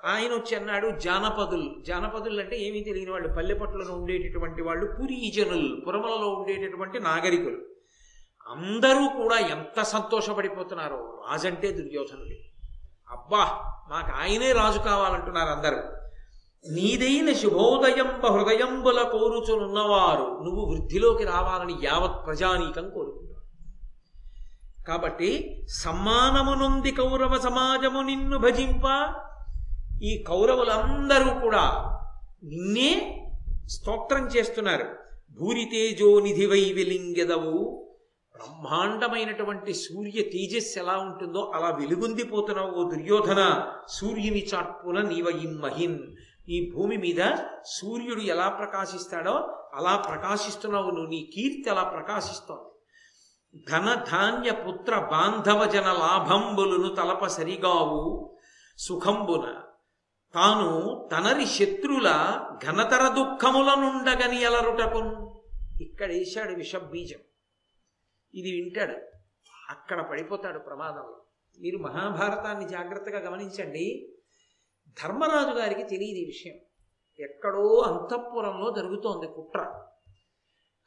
ఆయన 0.05 0.31
వచ్చి 0.33 0.55
అన్నాడు 0.55 0.87
జానపదులు. 0.99 1.69
జానపదులు 1.87 2.39
అంటే 2.41 2.57
ఏమీ 2.57 2.79
తెలియని 2.79 3.11
వాళ్ళు. 3.11 3.27
పల్లెపట్లలో 3.27 3.93
ఉండేటటువంటి 3.95 4.61
వాళ్ళు 4.61 4.85
పురీజనులు 4.85 5.81
పురమలలో 5.81 6.27
ఉండేటటువంటి 6.29 6.99
నాగరికులు. 6.99 7.57
అందరూ 8.49 9.23
కూడా 9.23 9.37
ఎంత 9.37 9.81
సంతోషపడిపోతున్నారో 9.81 11.23
రాజంటే 11.31 11.71
దుర్యోధనుడు 11.71 12.37
అబ్బా 13.11 13.43
మాకు 13.89 14.11
ఆయనే 14.21 14.51
రాజు 14.51 14.79
కావాలంటున్నారు 14.79 15.49
అందరూ. 15.49 15.79
నీదైన 16.65 17.33
శుభోదయంబ 17.33 18.25
హృదయంబుల 18.25 19.01
కోరుచునున్నవారు 19.01 20.43
నువ్వు 20.43 20.65
వృద్ధిలోకి 20.65 21.23
రావాలని 21.23 21.75
యావత్ 21.83 22.25
ప్రజానీకం 22.25 22.89
కోరుకుంటారు 22.89 23.43
కాబట్టి 24.87 25.29
సమ్మానమునుంది 25.69 26.91
కౌరవ 26.91 27.37
సమాజము 27.37 28.01
నిన్ను 28.01 28.37
భజింప 28.37 28.85
ఈ 30.05 30.23
కౌరవులందరూ 30.23 31.39
కూడా 31.39 31.63
నిన్నే 32.43 32.91
స్తోత్రం 33.67 34.27
చేస్తున్నారు. 34.27 34.85
భూరితేజో 35.39 36.19
నిధివై 36.19 36.73
వెలింగెదవు. 36.75 37.81
బ్రహ్మాండమైనటువంటి 38.35 39.73
సూర్య 39.73 40.21
తేజస్సు 40.21 40.79
ఎలా 40.79 40.97
ఉంటుందో 40.97 41.51
అలా 41.55 41.69
వెలుగొందిపోతున్నావు 41.69 42.71
ఓ 42.71 42.89
దుర్యోధన. 42.89 43.71
సూర్యుని 43.89 44.47
చాట్పున 44.55 45.01
నీవయిమ్మహిన్ 45.01 45.99
ఈ 46.49 46.71
భూమి 46.75 46.97
మీద 46.97 47.31
సూర్యుడు 47.65 48.19
ఎలా 48.19 48.49
ప్రకాశిస్తాడో 48.49 49.31
అలా 49.73 49.97
ప్రకాశిస్తున్నావు 49.97 50.91
నువ్వు. 50.91 51.09
నీ 51.09 51.31
కీర్తి 51.35 51.69
అలా 51.69 51.83
ప్రకాశిస్తోంది. 51.83 52.69
ధన 53.71 54.03
ధాన్య 54.11 54.51
పుత్ర 54.51 54.99
బాంధవ 54.99 55.65
జన 55.65 55.91
లాభంబులను 55.91 56.95
తలప 56.95 57.25
సరిగావు. 57.27 58.31
సుఖంబున 58.77 59.53
తాను 60.35 61.09
తనరి 61.11 61.45
శత్రుల 61.45 62.09
ఘనతర 62.65 63.07
దుఃఖములనుండగని 63.07 64.41
ఎలరుటకున్ 64.41 65.35
ఇక్కడ 65.81 66.07
వేశాడు 66.07 66.55
విషబీజం. 66.55 67.19
ఇది 68.33 68.51
వింటాడు. 68.51 68.93
అక్కడ 69.69 70.09
పడిపోతాడు 70.09 70.59
ప్రమాదంలో 70.59 71.21
మీరు 71.59 71.77
మహాభారతాన్ని 71.77 72.69
జాగ్రత్తగా 72.69 73.19
గమనించండి. 73.19 74.15
ధర్మరాజు 75.03 75.57
గారికి 75.59 75.83
తెలియదు 75.83 76.19
ఈ 76.19 76.25
విషయం. 76.25 76.55
ఎక్కడో 77.19 77.77
అంతఃపురంలో 77.77 78.73
జరుగుతోంది 78.77 79.27
కుట్ర. 79.27 79.83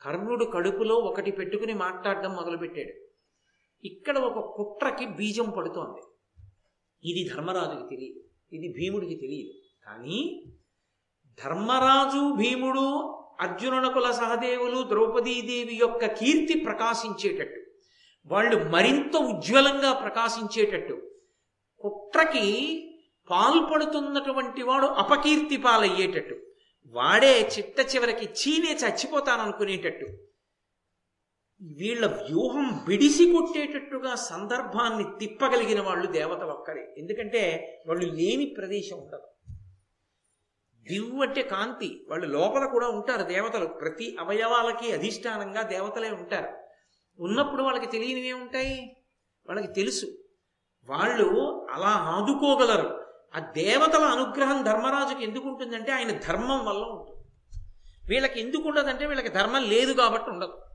కర్ణుడు 0.02 0.44
కడుపులో 0.44 0.94
ఒకటి 0.94 1.30
పెట్టుకుని 1.30 1.74
మాట్లాడడం 1.74 2.32
మొదలుపెట్టాడు. 2.32 3.08
ఇక్కడ 3.86 4.18
ఒక 4.18 4.56
కుట్రకి 4.56 5.06
బీజం 5.06 5.50
పడుతోంది. 5.50 6.02
ఇది 7.10 7.34
ధర్మరాజుకి 7.34 7.88
తెలియదు. 7.88 8.27
ఇది 8.52 8.68
భీముడికి 8.68 9.14
తెలియదు. 9.14 9.52
కానీ 9.86 10.18
ధర్మరాజు 11.38 12.22
భీముడు 12.34 12.86
అర్జునునకుల 13.40 14.10
సహదేవులు 14.10 14.78
ద్రౌపదీదేవి 14.88 15.74
యొక్క 15.74 16.06
కీర్తి 16.06 16.54
ప్రకాశించేటట్టు 16.64 17.60
వాళ్ళు 18.26 18.56
మరింత 18.70 19.16
ఉజ్వలంగా 19.16 19.92
ప్రకాశించేటట్టు 19.92 20.96
కుట్రకి 21.84 22.46
పాల్పడుతున్నటువంటి 23.28 24.62
వాడు 24.62 24.86
అపకీర్తి 24.86 25.56
పాలయ్యేటట్టు 25.56 26.36
వాడే 26.94 27.34
చిట్ట 27.56 27.80
చివరికి 27.94 28.26
చీనే 28.40 28.72
చచ్చిపోతాననుకునేటట్టు 28.72 30.06
వీళ్ళ 31.62 32.06
వ్యూహం 32.06 32.84
విడిసి 32.88 33.32
కొట్టేటట్టుగా 33.32 34.14
సందర్భాన్ని 34.14 35.04
తిప్పగలిగిన 35.18 35.82
వాళ్ళు 35.82 36.06
దేవత 36.06 36.38
ఒక్కరే. 36.38 36.94
ఎందుకంటే 36.98 37.72
వాళ్ళు 37.86 38.06
లేని 38.06 38.54
ప్రదేశం 38.58 38.96
ఉండదు. 38.96 39.56
దివ్వు 40.82 41.22
అంటే 41.22 41.42
కాంతి. 41.42 42.06
వాళ్ళు 42.10 42.26
లోపల 42.26 42.66
కూడా 42.66 42.88
ఉంటారు 42.88 43.22
దేవతలు. 43.22 43.66
ప్రతి 43.66 44.16
అవయవాలకి 44.20 44.92
అధిష్టానంగా 44.92 45.62
దేవతలే 45.62 46.10
ఉంటారు. 46.10 46.48
ఉన్నప్పుడు 47.22 47.62
వాళ్ళకి 47.62 47.86
తెలియనివే 47.86 48.32
ఉంటాయి 48.32 48.96
వాళ్ళకి 49.48 49.72
తెలుసు. 49.72 50.06
వాళ్ళు 50.88 51.66
అలా 51.70 51.88
ఆదుకోగలరు. 51.88 53.04
ఆ 53.36 53.38
దేవతల 53.38 54.04
అనుగ్రహం 54.04 54.62
ధర్మరాజుకి 54.62 55.24
ఎందుకు 55.24 55.48
ఉంటుందంటే 55.48 55.92
ఆయన 55.92 56.10
ధర్మం 56.10 56.66
వల్ల 56.66 56.82
ఉంటుంది. 56.82 57.28
వీళ్ళకి 58.08 58.40
ఎందుకు 58.40 58.68
ఉండదంటే 58.68 59.06
వీళ్ళకి 59.06 59.28
ధర్మం 59.28 59.64
లేదు 59.64 59.92
కాబట్టి 59.92 60.30
ఉండదు. 60.30 60.67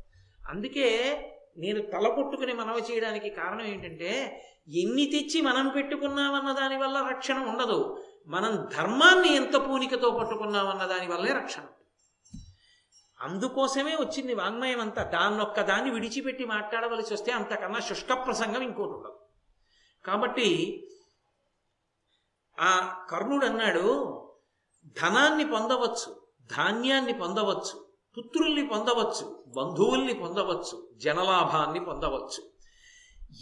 అందుకే 0.49 1.19
నేను 1.57 1.81
తల 1.81 2.07
కొట్టుకుని 2.15 2.53
మనవి 2.53 2.81
చేయడానికి 2.81 3.29
కారణం 3.29 3.61
ఏంటంటే 3.61 4.41
ఎన్ని 4.67 5.05
తెచ్చి 5.05 5.41
మనం 5.41 5.69
పెట్టుకున్నామన్న 5.69 6.51
దాని 6.51 6.77
వల్ల 6.77 7.07
రక్షణ 7.11 7.37
ఉండదు. 7.37 8.03
మనం 8.27 8.69
ధర్మాన్ని 8.77 9.35
ఎంత 9.35 9.55
పూనికతో 9.55 10.11
పట్టుకున్నామన్న 10.11 10.85
దానివల్లే 10.85 11.33
రక్షణ. 11.33 11.61
అందుకోసమే 13.21 13.95
వచ్చింది 13.95 14.33
వాంగ్మయం 14.33 14.81
అంతా. 14.81 15.03
దాన్నొక్క 15.03 15.61
దాన్ని 15.61 15.91
విడిచిపెట్టి 15.91 16.45
మాట్లాడవలసి 16.45 17.13
వస్తే 17.13 17.31
అంతకన్నా 17.31 17.79
శుష్క 17.79 18.13
ప్రసంగం 18.13 18.61
ఇంకోటి 18.61 18.91
ఉండదు. 18.91 19.19
కాబట్టి 20.05 20.79
ఆ 22.59 23.05
కర్ణుడు 23.09 23.45
అన్నాడు 23.45 24.19
ధనాన్ని 24.85 25.45
పొందవచ్చు 25.45 26.27
ధాన్యాన్ని 26.57 27.13
పొందవచ్చు 27.13 27.82
పుత్రుల్ని 28.17 28.67
పొందవచ్చు 28.67 29.43
బంధువుల్ని 29.47 30.13
పొందవచ్చు 30.13 30.89
జనలాభాన్ని 30.95 31.85
పొందవచ్చు. 31.85 32.53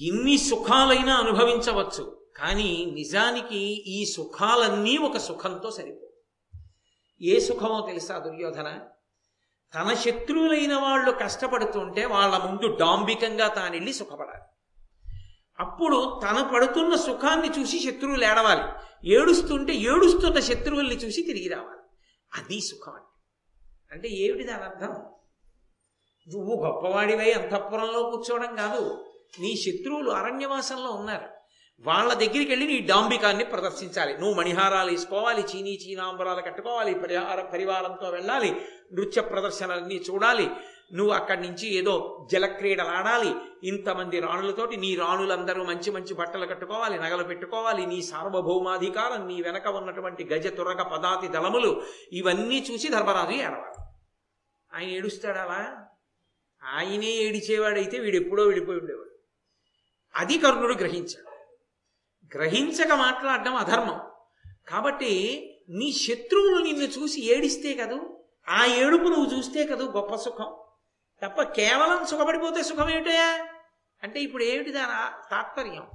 ఎన్ని 0.01 0.37
సుఖాలైనా 0.37 1.15
అనుభవించవచ్చు 1.15 2.21
కానీ 2.35 2.91
నిజానికి 2.93 3.57
ఈ 3.87 4.05
సుఖాలన్నీ 4.05 4.97
ఒక 4.97 5.17
సుఖంతో 5.17 5.71
సరిపో 5.71 6.07
ఏ 7.21 7.39
సుఖమో 7.39 7.85
తెలుసా 7.87 8.17
దుర్యోధన? 8.17 8.79
తన 9.75 9.93
శత్రువులైన 9.93 10.75
వాళ్ళు 10.75 11.11
కష్టపడుతుంటే 11.11 12.05
వాళ్ళ 12.05 12.37
ముందు 12.37 12.75
డాంబికంగా 12.75 13.47
తానెళ్ళి 13.47 13.93
సుఖపడాలి. 13.93 14.43
అప్పుడు 15.59 16.21
తన 16.23 16.51
పడుతున్న 16.53 16.95
సుఖాన్ని 16.95 17.49
చూసి 17.59 17.79
శత్రువులు 17.79 18.23
ఏడవాలి. 18.23 18.63
ఏడుస్తుంటే 19.09 19.73
ఏడుస్తున్న 19.73 20.39
శత్రువుల్ని 20.39 20.95
చూసి 20.95 21.21
తిరిగి 21.21 21.49
రావాలి. 21.49 21.79
అది 22.33 22.61
సుఖం 22.61 22.93
అంటే 22.93 23.10
అంటే 23.91 24.07
ఏమిటి 24.07 24.43
దాని 24.43 24.63
అర్థం? 24.63 24.89
నువ్వు 26.27 26.65
గొప్పవాడివై 26.65 27.31
అంతఃపురంలో 27.31 28.03
కూర్చోవడం 28.03 28.55
కాదు. 28.55 29.05
నీ 29.39 29.55
శత్రువులు 29.55 30.09
అరణ్యవాసంలో 30.09 30.91
ఉన్నారు. 30.91 31.29
వాళ్ళ 31.79 32.13
దగ్గరికి 32.13 32.51
వెళ్ళి 32.51 32.67
నీ 32.67 32.79
డాంబికాన్ని 32.79 33.45
ప్రదర్శించాలి. 33.45 34.17
నువ్వు 34.17 34.33
మణిహారాలు 34.33 34.91
వేసుకోవాలి 34.91 35.41
చీనీ 35.41 35.71
చీనాంబరాలు 35.71 36.41
కట్టుకోవాలి 36.41 36.93
పరిహార 36.93 37.41
పరివారంతో 37.41 38.09
వెళ్ళాలి 38.09 38.65
నృత్య 38.93 39.21
ప్రదర్శనలన్నీ 39.21 39.95
చూడాలి. 39.95 40.49
నువ్వు 40.93 41.13
అక్కడి 41.13 41.41
నుంచి 41.41 41.73
ఏదో 41.73 42.27
జలక్రీడలు 42.31 42.87
ఆడాలి. 42.87 43.35
ఇంతమంది 43.63 44.19
రాణులతోటి 44.19 44.77
నీ 44.77 44.95
రాణులందరూ 44.95 45.63
మంచి 45.63 45.91
మంచి 45.91 46.13
బట్టలు 46.13 46.45
కట్టుకోవాలి 46.45 46.99
నగలు 46.99 47.23
పెట్టుకోవాలి. 47.23 47.85
నీ 47.85 48.01
సార్వభౌమాధికారం 48.01 49.27
నీ 49.27 49.41
వెనక 49.41 49.67
ఉన్నటువంటి 49.67 50.23
గజ 50.23 50.47
తురగ 50.47 50.81
పదాతి 50.81 51.27
దళములు 51.27 51.83
ఇవన్నీ 52.11 52.67
చూసి 52.71 52.89
ధర్మరాజు 52.89 53.35
ఏడవాలి. 53.35 53.85
ఆయన 54.73 54.89
ఏడుస్తాడు 54.89 55.37
అలా 55.37 55.85
ఆయనే 56.63 57.07
ఏడిచేవాడైతే 57.07 57.99
వీడు 57.99 58.15
ఎప్పుడో 58.15 58.43
విడిపోయి 58.43 58.79
ఉండేవాడు. 58.79 59.11
అది 60.15 60.37
కర్ణుడు 60.37 60.73
గ్రహించాడు. 60.73 61.31
గ్రహించక 62.37 62.93
మాట్లాడడం 62.93 63.55
అధర్మం. 63.55 63.99
కాబట్టి 64.67 65.11
నీ 65.69 65.93
శత్రువులు 65.93 66.63
నిన్ను 66.63 66.83
చూసి 66.83 67.35
ఏడిస్తే 67.35 67.73
కదూ? 67.73 68.17
ఆ 68.49 68.65
ఏడుపు 68.65 69.03
నువ్వు 69.03 69.37
చూస్తే 69.37 69.67
కదూ 69.67 69.91
గొప్ప 69.91 70.15
సుఖం? 70.15 70.55
తప్ప 71.25 71.41
కేవలం 71.41 72.05
సుఖపడిపోతే 72.05 72.63
సుఖం 72.63 72.89
ఏమిటయా 72.89 73.47
అంటే 74.03 74.19
ఇప్పుడు 74.19 74.43
ఏమిటి 74.43 74.71
దాని 74.71 75.29
తాత్పర్యం? 75.29 75.87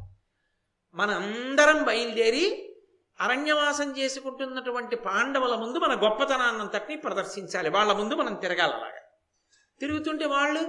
మనందరం 0.95 1.85
బయలుదేరి 1.85 2.73
అరణ్యవాసం 3.21 3.99
చేసుకుంటున్నటువంటి 3.99 4.97
పాండవుల 4.97 5.55
ముందు 5.55 5.79
మన 5.79 6.03
గొప్పతనాన్నంతటినీ 6.03 6.97
ప్రదర్శించాలి. 6.97 7.71
వాళ్ళ 7.71 7.93
ముందు 7.93 8.15
మనం 8.15 8.35
తిరగాలి 8.35 8.73
అలాగా. 8.73 9.01
తిరుగుతుంటే 9.81 10.25
వాళ్ళు 10.27 10.61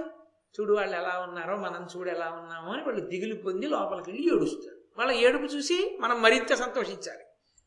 చూడు 0.60 0.72
వాళ్ళు 0.72 0.96
ఎలా 0.96 1.26
ఉన్నారో 1.28 1.56
మనం 1.56 1.88
చూడు 1.96 2.10
ఎలా 2.10 2.30
ఉన్నామో 2.30 2.72
అని 2.72 2.82
వాళ్ళు 2.82 3.08
దిగులు 3.08 3.42
పొంది 3.42 3.66
లోపలికి 3.66 4.10
వెళ్ళి 4.10 4.36
ఏడుస్తారు. 4.36 4.76
వాళ్ళ 4.98 5.12
ఏడుపు 5.12 5.42
చూసి 5.42 5.98
మనం 6.00 6.22
మరింత 6.22 6.54
సంతోషించాలి. 6.54 7.24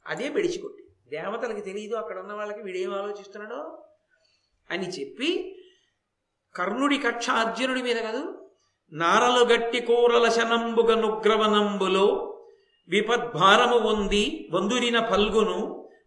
అదే 0.07 0.29
బెడిచికొట్టి. 0.29 0.83
దేవతలకు 1.09 1.59
తెలియదు 1.59 1.95
అక్కడ 1.95 2.19
ఉన్న 2.19 2.33
వాళ్ళకి 2.33 2.61
వీడేం 2.61 2.93
ఆలోచిస్తున్నాడో 2.93 3.85
అని 4.71 4.89
చెప్పి 4.89 5.57
కర్ణుడి 6.55 6.97
కక్ష 7.03 7.29
అర్జునుడి 7.41 7.81
మీద 7.81 7.99
కాదు 8.05 8.21
నారలు 8.91 9.43
గట్టి 9.49 9.79
కూరల 9.87 10.29
శనంబుగ 10.29 10.91
నుగ్రవనంబులో 11.01 12.07
విపద్భారము 12.89 13.77
ఉంది 13.91 14.49
వందురిన 14.53 14.99
పల్గును 15.09 15.59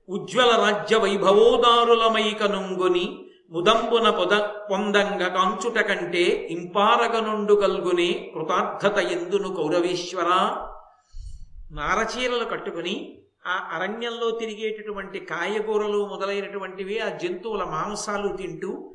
ఉజ్వల 0.08 0.50
రాజ్య 0.62 0.96
వైభవోదారులమైకనుంగుని 1.04 3.04
ముదంబున 3.52 4.10
పొద 4.10 4.34
పొందంగ 4.68 5.28
కాంచుట 5.34 5.78
కంటే 5.88 6.24
ఇంపారగ 6.54 7.14
నుండు 7.26 7.54
కల్గునే 7.60 8.30
కృతార్థత 8.32 8.98
ఎందును 9.14 9.48
కౌరవేశ్వర? 9.56 10.28
నారచీరలు 11.76 12.44
కట్టుకుని 12.44 12.94
ఆ 13.46 13.56
అరణ్యంలో 13.74 14.30
తిరిగేటటువంటి 14.38 15.20
కాయగూరలు 15.30 16.06
మొదలైనటువంటివి 16.12 17.00
ఆ 17.00 17.18
జంతువుల 17.18 17.64
మాంసాలు 17.72 18.36
తింటూ 18.36 18.93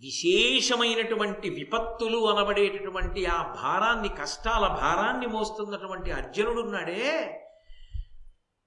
విశేషమైనటువంటి 0.00 1.50
విపత్తులు 1.50 2.30
అనబడేటటువంటి 2.30 3.26
ఆ 3.26 3.42
భారాన్ని 3.42 4.08
కష్టాల 4.08 4.66
భారాన్ని 4.66 5.26
మోస్తున్నటువంటి 5.26 6.10
అర్జునుడు 6.10 6.60
ఉన్నాడే 6.60 7.40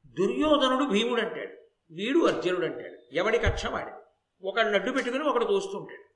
దుర్యోధనుడు 0.08 0.86
భీముడు 0.86 1.22
అంటాడు 1.22 1.54
వీడు 1.92 2.20
అర్జునుడు 2.20 2.66
అంటాడు 2.66 3.16
ఎవడి 3.16 3.38
కక్ష 3.38 3.66
వాడి 3.66 3.92
ఒకడిని 4.48 4.76
అడ్డు 4.76 4.92
పెట్టుకుని 4.92 5.24
ఒకడు 5.24 5.46
తోస్తుంటాడు. 5.46 6.14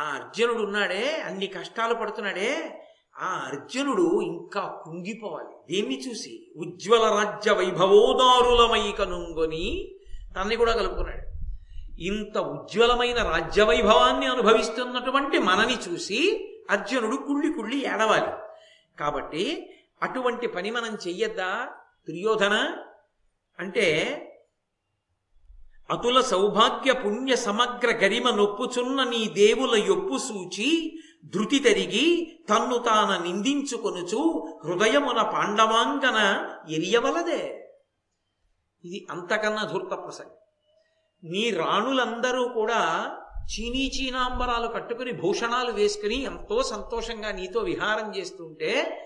ఆ 0.00 0.04
అర్జునుడు 0.14 0.62
ఉన్నాడే 0.62 1.22
అన్ని 1.24 1.46
కష్టాలు 1.46 1.94
పడుతున్నాడే. 1.94 2.80
ఆ 3.18 3.50
అర్జునుడు 3.52 4.22
ఇంకా 4.22 4.82
కుంగిపోవాలి. 4.84 5.76
దేన్ని 5.76 6.10
చూసి? 6.10 6.52
ఉజ్వల 6.56 7.02
రాజ్య 7.02 7.52
వైభవోదారులమై 7.52 8.92
కనుంగొని 8.92 9.94
తన్ని 10.36 10.56
కూడా 10.56 10.72
కలుపుకున్నాడు. 10.72 11.33
ఇంత 11.98 12.38
ఉజ్వలమైన 12.38 13.16
రాజ్య 13.16 13.62
వైభవాన్ని 13.62 14.26
అనుభవిస్తున్నటువంటి 14.26 15.38
మనని 15.38 15.76
చూసి 15.76 16.50
అర్జునుడు 16.70 17.16
కుళ్ళి 17.16 17.52
కుళ్ళి 17.52 17.86
ఏడవాలి. 17.86 18.32
కాబట్టి 19.00 19.70
అటువంటి 20.02 20.46
పని 20.46 20.70
మనం 20.70 20.94
చెయ్యొద్దా? 20.94 21.68
దుర్యోధన 22.08 22.76
అంటే 23.58 23.86
అతుల 25.90 26.20
సౌభాగ్య 26.20 26.92
పుణ్య 26.92 27.36
సమగ్ర 27.36 27.90
గరిమ 27.90 28.30
నొప్పుచున్న 28.30 29.04
నీ 29.04 29.28
దేవుల 29.28 29.84
యొప్పు 29.84 30.18
సూచి 30.18 30.98
ధృతి 31.24 31.58
తరిగి 31.58 32.38
తన్ను 32.50 32.78
తాన 32.78 33.22
నిందించుకొనుచు 33.22 34.48
హృదయమున 34.64 35.22
పాండవాంగన 35.22 36.48
ఎరియవలదే. 36.68 37.72
ఇది 38.84 39.06
అంతకన్నా 39.10 39.64
ధూర్త 39.64 39.94
ప్రసంగం. 39.94 40.43
నీ 41.24 41.50
రాణులందరూ 41.50 42.48
కూడా 42.48 43.12
చీనీ 43.44 43.92
చీనాంబరాలు 43.96 44.68
కట్టుకుని 44.68 45.12
భూషణాలు 45.12 45.72
వేసుకుని 45.72 46.22
ఎంతో 46.22 46.62
సంతోషంగా 46.62 47.32
నీతో 47.32 47.60
విహారం 47.60 48.16
చేస్తుంటే 48.16 49.00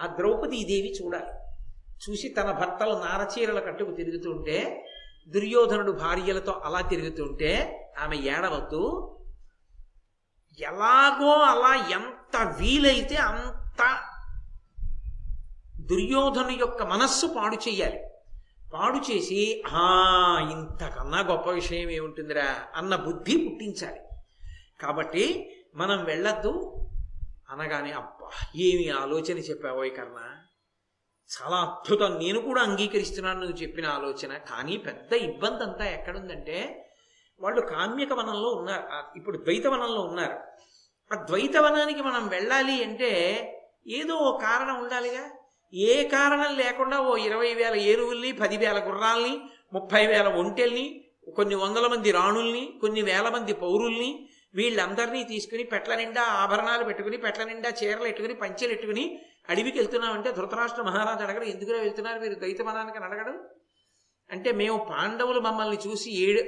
ఆ 0.00 0.06
ద్రౌపదీదేవి 0.06 0.96
చూడాలి. 1.02 1.32
చూసి 2.04 2.28
తన 2.28 2.50
భర్తలు 2.50 2.90
నారచీరలు 2.90 3.60
కట్టుకు 3.60 3.90
తిరుగుతుంటే 3.90 4.86
దుర్యోధనుడు 5.28 5.92
భార్యలతో 5.92 6.52
అలా 6.64 6.80
తిరుగుతుంటే 6.80 7.52
ఆమె 8.00 8.16
ఏడవద్దు. 8.16 9.12
ఎలాగో 10.60 11.32
అలా 11.32 11.88
ఎంత 11.90 12.56
వీలైతే 12.60 13.16
అంత 13.16 13.98
దుర్యోధను 15.80 16.50
యొక్క 16.50 16.82
మనస్సు 16.82 17.26
పాడు 17.26 17.56
చేయాలి. 17.56 18.00
పాడు 18.74 19.12
చేసి 19.12 19.62
ఆ 19.68 19.84
ఇంతకన్నా 20.52 21.20
గొప్ప 21.20 21.50
విషయం 21.50 21.90
ఏముంటుందిరా? 21.90 22.64
అన్న 22.74 22.96
బుద్ధి 22.96 23.36
పుట్టించాలి. 23.36 24.00
కాబట్టి 24.80 25.52
మనం 25.74 26.04
వెళ్ళద్దు 26.04 26.82
అనగానే 27.50 27.92
అబ్బా 27.92 28.30
ఏమి 28.56 28.88
ఆలోచన 28.88 29.38
చెప్పావో 29.38 29.80
కర్ణ 29.80 30.18
చాలా 31.30 31.56
అద్భుతం. 31.56 32.18
నేను 32.18 32.40
కూడా 32.40 32.62
అంగీకరిస్తున్నాను 32.62 33.40
నువ్వు 33.40 33.56
చెప్పిన 33.56 33.86
ఆలోచన. 33.86 34.36
కానీ 34.36 34.76
పెద్ద 34.76 35.12
ఇబ్బంది 35.12 35.62
అంతా 35.62 35.84
ఎక్కడుందంటే 35.84 36.88
వాళ్ళు 37.40 37.60
కామ్యక 37.60 38.12
వనంలో 38.12 38.48
ఉన్నారు. 38.48 39.18
ఇప్పుడు 39.18 39.36
ద్వైతవనంలో 39.36 40.00
ఉన్నారు. 40.00 40.38
ఆ 41.14 41.26
ద్వైతవనానికి 41.26 42.02
మనం 42.02 42.28
వెళ్ళాలి 42.28 42.84
అంటే 42.84 43.10
ఏదో 43.86 44.14
ఓ 44.14 44.38
కారణం 44.38 44.82
ఉండాలిగా. 44.82 45.30
ఏ 45.72 46.04
కారణం 46.04 46.52
లేకుండా 46.56 47.00
ఓ 47.00 47.16
ఇరవై 47.16 47.54
వేల 47.54 47.74
ఏనుగుల్ని 47.74 48.32
పదివేల 48.32 48.78
గుర్రాల్ని 48.78 49.34
ముప్పై 49.72 50.06
వేల 50.06 50.28
ఒంటెల్ని 50.28 50.84
కొన్ని 51.36 51.54
వందల 51.54 51.86
మంది 51.86 52.10
రాణుల్ని 52.10 52.64
కొన్ని 52.80 53.02
వేల 53.02 53.28
మంది 53.28 53.52
పౌరుల్ని 53.52 54.10
వీళ్ళందరినీ 54.54 55.24
తీసుకుని 55.24 55.64
పెట్ల 55.64 55.94
నిండా 55.94 56.22
ఆభరణాలు 56.42 56.84
పెట్టుకుని 56.84 57.16
పెట్ల 57.16 57.44
నిండా 57.44 57.68
చీరలు 57.70 58.06
ఎట్టుకుని 58.06 58.34
పంచెలు 58.34 58.72
ఎట్టుకుని 58.72 59.04
అడవికి 59.50 59.78
వెళ్తున్నామంటే 59.78 60.32
ధృతరాష్ట్ర 60.32 60.82
మహారాజు 60.82 61.24
అడగడు 61.24 61.44
ఎందుకు 61.44 61.72
వెళ్తున్నారు 61.72 62.20
మీరు 62.20 62.34
ద్వైతమనానికి 62.34 62.98
అడగడు. 62.98 63.34
అంటే 64.30 64.52
మేము 64.52 64.78
పాండవులు 64.90 65.40
మమ్మల్ని 65.40 65.78
చూసి 65.86 66.10
ఏడు 66.24 66.42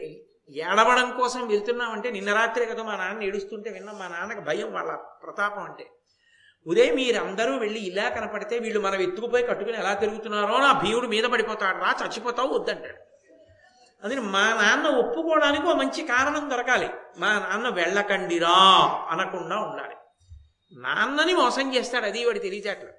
ఏడవడం 0.55 1.11
కోసం 1.11 1.47
వెళ్తున్నామంటే 1.47 2.11
నిన్న 2.11 2.31
రాత్రి 2.33 2.67
కదా 2.67 2.83
మా 2.83 2.97
నాన్న 2.97 3.23
ఏడుస్తుంటే 3.23 3.71
విన్నాం 3.71 3.99
మా 3.99 4.09
నాన్నకి 4.09 4.41
భయం 4.41 4.73
వాళ్ళ 4.73 4.93
ప్రతాపం 5.25 5.63
అంటే. 5.63 5.87
ఉదయం 6.67 6.95
మీరందరూ 6.95 7.57
వెళ్ళి 7.57 7.81
ఇలా 7.81 8.09
కనపడితే 8.09 8.59
వీళ్ళు 8.59 8.81
మనం 8.81 9.01
ఎత్తుకుపోయి 9.01 9.47
కట్టుకుని 9.47 9.77
ఎలా 9.77 9.95
తిరుగుతున్నారో 9.95 10.59
నా 10.59 10.73
భీముడు 10.73 11.07
మీద 11.07 11.25
పడిపోతాడు. 11.25 11.79
రా 11.79 11.95
చచ్చిపోతావు 12.07 12.55
వద్దంటాడు. 12.55 12.99
అందుకని 14.05 14.21
మా 14.21 14.55
నాన్న 14.55 14.87
ఒప్పుకోవడానికి 14.87 15.67
ఒక 15.67 15.77
మంచి 15.77 16.07
కారణం 16.07 16.51
దొరకాలి. 16.51 16.89
మా 17.19 17.39
నాన్న 17.39 17.69
వెళ్ళకండిరా 17.69 18.59
అనకుండా 19.11 19.59
ఉండాలి. 19.59 19.95
నాన్నని 20.73 21.35
మోసం 21.35 21.75
చేస్తాడు 21.75 22.07
అది 22.07 22.25
వాడి 22.25 22.39
తెలియచేట్లు 22.39 22.91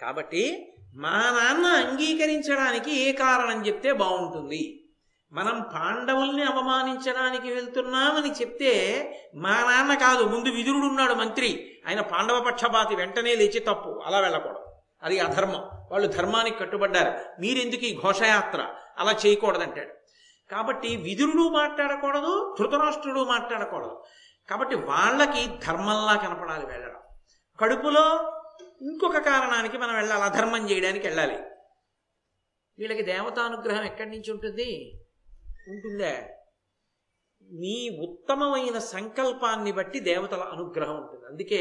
కాబట్టి 0.00 0.72
మా 0.96 1.10
నాన్న 1.10 1.66
అంగీకరించడానికి 1.66 3.08
ఏ 3.08 3.12
కారణం 3.12 3.66
చెప్తే 3.66 3.92
బాగుంటుంది? 3.92 4.85
మనం 5.32 5.62
పాండవుల్ని 5.74 6.42
అవమానించడానికి 6.42 7.52
వెళ్తున్నామని 7.52 8.32
చెప్తే 8.32 9.10
మా 9.34 9.50
నాన్న 9.50 9.94
కాదు 9.94 10.24
ముందు 10.24 10.48
విదురుడు 10.48 10.86
ఉన్నాడు 10.86 11.14
మంత్రి. 11.14 11.78
ఆయన 11.88 12.00
పాండవ 12.00 12.40
పక్షపాతి 12.40 12.96
వెంటనే 12.96 13.34
లేచి 13.34 13.58
తప్పు. 13.58 14.02
అలా 14.06 14.18
వెళ్ళకూడదు. 14.18 14.66
అది 15.02 15.18
అధర్మం. 15.18 15.70
వాళ్ళు 15.90 16.06
ధర్మానికి 16.06 16.58
కట్టుబడ్డారు. 16.58 17.40
మీరెందుకు 17.40 17.84
ఈ 17.84 17.98
ఘోషయాత్ర? 18.02 18.74
అలా 18.98 19.12
చేయకూడదంటాడు. 19.26 19.92
కాబట్టి 20.50 20.96
విదురుడు 20.96 21.48
మాట్లాడకూడదు 21.48 22.56
ధృతరాష్ట్రుడు 22.58 23.20
మాట్లాడకూడదు. 23.20 24.02
కాబట్టి 24.50 24.76
వాళ్ళకి 24.76 25.46
ధర్మంలా 25.66 26.16
కనపడాలి 26.16 26.66
వెళ్ళడం. 26.66 27.00
కడుపులో 27.60 28.32
ఇంకొక 28.82 29.18
కారణానికి 29.18 29.78
మనం 29.78 29.94
వెళ్ళాలి 29.94 30.22
అధర్మం 30.22 30.70
చేయడానికి 30.70 31.06
వెళ్ళాలి. 31.06 31.36
వీళ్ళకి 32.78 33.02
దేవతానుగ్రహం 33.02 33.84
ఎక్కడి 33.84 34.10
నుంచి 34.10 34.32
ఉంటుంది? 34.32 35.00
ఉంటుందే. 35.68 36.28
మీ 37.52 37.98
ఉత్తమమైన 38.08 38.78
సంకల్పాన్ని 38.78 39.72
బట్టి 39.72 40.00
దేవతల 40.00 40.40
అనుగ్రహం 40.40 40.96
ఉంటుంది. 40.96 41.26
అందుకే 41.26 41.60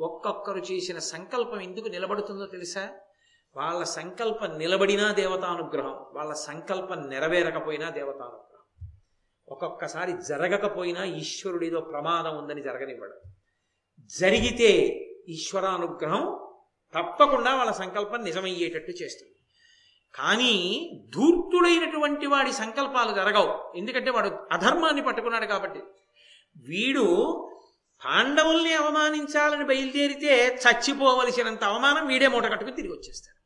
ఒక్కొక్కరు 0.00 0.58
చేసిన 0.58 0.98
సంకల్పం 0.98 1.60
ఎందుకు 1.60 1.88
నిలబడుతుందో 1.88 2.46
తెలుసా? 2.46 2.90
వాళ్ళ 3.56 3.84
సంకల్పం 3.84 4.58
నిలబడినా 4.58 5.12
దేవతానుగ్రహం 5.12 6.06
వాళ్ళ 6.12 6.32
సంకల్పం 6.32 7.08
నెరవేరకపోయినా 7.08 7.90
దేవతానుగ్రహం 7.90 8.88
ఒక్కొక్కసారి 9.48 10.12
జరగకపోయినా 10.28 11.04
ఈశ్వరుడిదో 11.04 11.80
ప్రమాదం 11.80 12.38
ఉందని 12.38 12.62
జరగనివ్వడు. 12.62 13.20
జరిగితే 14.18 14.70
ఈశ్వరానుగ్రహం 15.28 16.48
తప్పకుండా 16.94 17.56
వాళ్ళ 17.56 17.72
సంకల్పం 17.72 18.24
నిజమయ్యేటట్టు 18.24 18.90
చేస్తుంది. 18.90 19.31
కానీ 20.14 20.90
ధూర్తుడైనటువంటి 21.14 22.26
వాడి 22.26 22.52
సంకల్పాలు 22.52 23.14
జరగవు. 23.14 23.78
ఎందుకంటే 23.78 24.10
వాడు 24.10 24.46
అధర్మాన్ని 24.52 25.02
పట్టుకున్నాడు 25.02 25.46
కాబట్టి. 25.46 25.80
వీడు 26.56 27.48
పాండవుల్ని 28.04 28.74
అవమానించాలని 28.74 29.64
బయలుదేరితే 29.64 30.60
చచ్చిపోవలసినంత 30.68 31.64
అవమానం 31.64 32.06
వీడే 32.06 32.28
మూట 32.28 32.44
కట్టుకుని 32.44 32.76
తిరిగి 32.76 32.92
వచ్చేస్తాడు. 32.92 33.42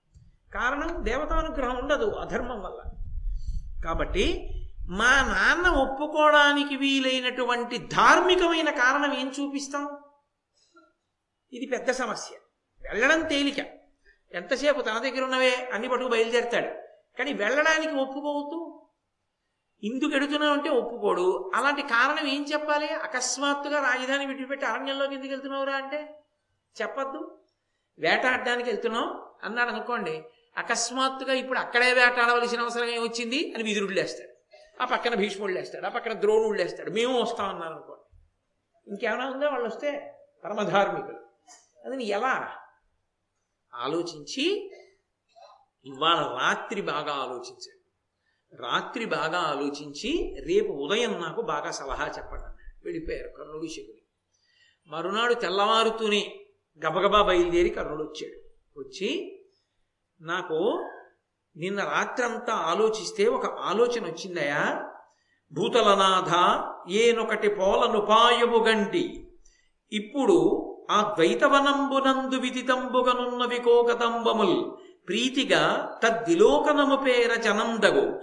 కారణం 0.55 1.05
దేవతానుగ్రహం 1.05 1.79
ఉండదు 1.79 2.11
అధర్మం 2.11 2.63
వల్ల. 2.63 2.91
కాబట్టి 3.85 4.51
మా 4.89 5.11
నాన్న 5.11 5.69
ఒప్పుకోవడానికి 5.69 6.77
వీలైనటువంటి 6.77 7.79
ధార్మికమైన 7.79 8.71
కారణం 8.71 9.15
ఏం 9.15 9.33
చూపిస్తాం? 9.41 9.99
ఇది 11.53 11.67
పెద్ద 11.67 11.91
సమస్య. 11.91 12.37
వెళ్ళడం 12.91 13.23
తేలిక. 13.23 13.76
ఎంతసేపు 14.37 14.81
తన 14.81 14.99
దగ్గర 14.99 15.23
ఉన్నవే 15.23 15.71
అన్ని 15.73 15.89
పట్టుకు 15.89 16.11
బయలుదేరుతాడు. 16.11 16.67
కానీ 17.19 17.33
వెళ్ళడానికి 17.33 17.95
ఒప్పుకోవద్దు. 17.95 18.87
ఇందుకు 19.83 20.17
ఎడుతున్నావు 20.17 20.53
అంటే 20.53 20.71
ఒప్పుకోడు. 20.71 21.51
అలాంటి 21.55 21.83
కారణం 21.83 22.29
ఏం 22.29 22.47
చెప్పాలి? 22.53 22.87
అకస్మాత్తుగా 22.87 23.91
రాజధాని 23.91 24.27
విడిచిపెట్టి 24.27 24.67
అరణ్యంలోకి 24.67 25.15
ఎందుకు 25.15 25.31
వెళ్తున్నావురా 25.31 25.77
అంటే? 25.77 26.21
చెప్పద్దు. 26.83 27.39
వేటాడడానికి 27.99 28.71
వెళ్తున్నాం 28.71 29.23
అన్నాడు 29.45 29.71
అనుకోండి. 29.71 30.25
అకస్మాత్తుగా 30.57 31.33
ఇప్పుడు 31.33 31.59
అక్కడే 31.59 31.93
వేటాడవలసిన 31.93 32.61
అవసరం 32.61 32.85
ఏమొచ్చింది 32.85 33.53
అని 33.55 33.63
విదురుడు 33.63 33.91
లేస్తాడు. 33.91 34.37
ఆ 34.83 34.85
పక్కన 34.85 35.15
భీష్ముడు 35.15 35.53
లేస్తాడు. 35.53 35.87
ఆ 35.87 35.89
పక్కన 35.89 36.13
ద్రోణుడు 36.13 36.59
లేస్తాడు. 36.59 36.91
మేము 36.91 37.23
వస్తామన్నారు 37.23 37.73
అనుకోండి. 37.73 38.23
ఇంకేమైనా 38.91 39.31
ఉందా? 39.31 39.49
వాళ్ళు 39.49 39.67
వస్తే 39.67 40.15
పరమధార్మికులు. 40.45 41.27
అది 41.87 42.05
ఎలా? 42.05 42.57
ఆలోచించి 43.77 44.71
ఇవాళ 45.85 46.39
రాత్రి 46.41 46.83
బాగా 46.83 47.13
ఆలోచించాడు. 47.13 47.77
రాత్రి 48.57 49.05
బాగా 49.05 49.39
ఆలోచించి 49.39 50.37
రేపు 50.47 50.73
ఉదయం 50.73 51.23
నాకు 51.23 51.41
బాగా 51.41 51.71
సలహా 51.71 52.07
చెప్పండి 52.07 52.45
అన్నాడు. 52.45 52.85
వెళ్ళిపోయారు 52.85 53.29
కర్ణుడు 53.29 53.67
శకుని 53.67 54.03
మరునాడు 54.87 55.35
తెల్లవారుతూనే 55.35 56.41
గబగబా 56.87 57.23
బయలుదేరి 57.23 57.69
కర్ణుడు 57.69 58.03
వచ్చాడు. 58.03 58.41
వచ్చి 58.81 59.41
నాకు 60.21 60.89
నిన్న 61.57 61.85
రాత్రంతా 61.85 62.53
ఆలోచిస్తే 62.53 63.25
ఒక 63.27 63.47
ఆలోచన 63.47 64.05
వచ్చిందయా 64.05 64.93
భూతలనాథ 65.53 66.33
ఏనొకటి 66.91 67.49
పోలనుపాయము 67.49 68.57
గంటి. 68.57 69.31
ఇప్పుడు 69.93 70.73
ఆ 70.91 71.15
ద్వైతవనంబునందు 71.15 72.37
విదితంబుగనున్న 72.37 73.45
వికోకతంబముల్ 73.45 74.73
ప్రీతిగా 75.09 75.91
తద్విలోకనము 76.03 76.97
పేర 76.97 77.35
జనందగు 77.35 78.21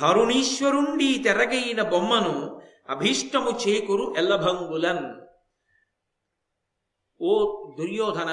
దారుణీశ్వరుండి 0.00 1.18
తెరగైన 1.18 1.82
బొమ్మను 1.82 2.60
అభీష్టము 2.88 3.50
చేకురు 3.50 4.14
ఎల్లభంగులన్. 4.16 5.20
ఓ 7.20 7.32
దుర్యోధన 7.78 8.32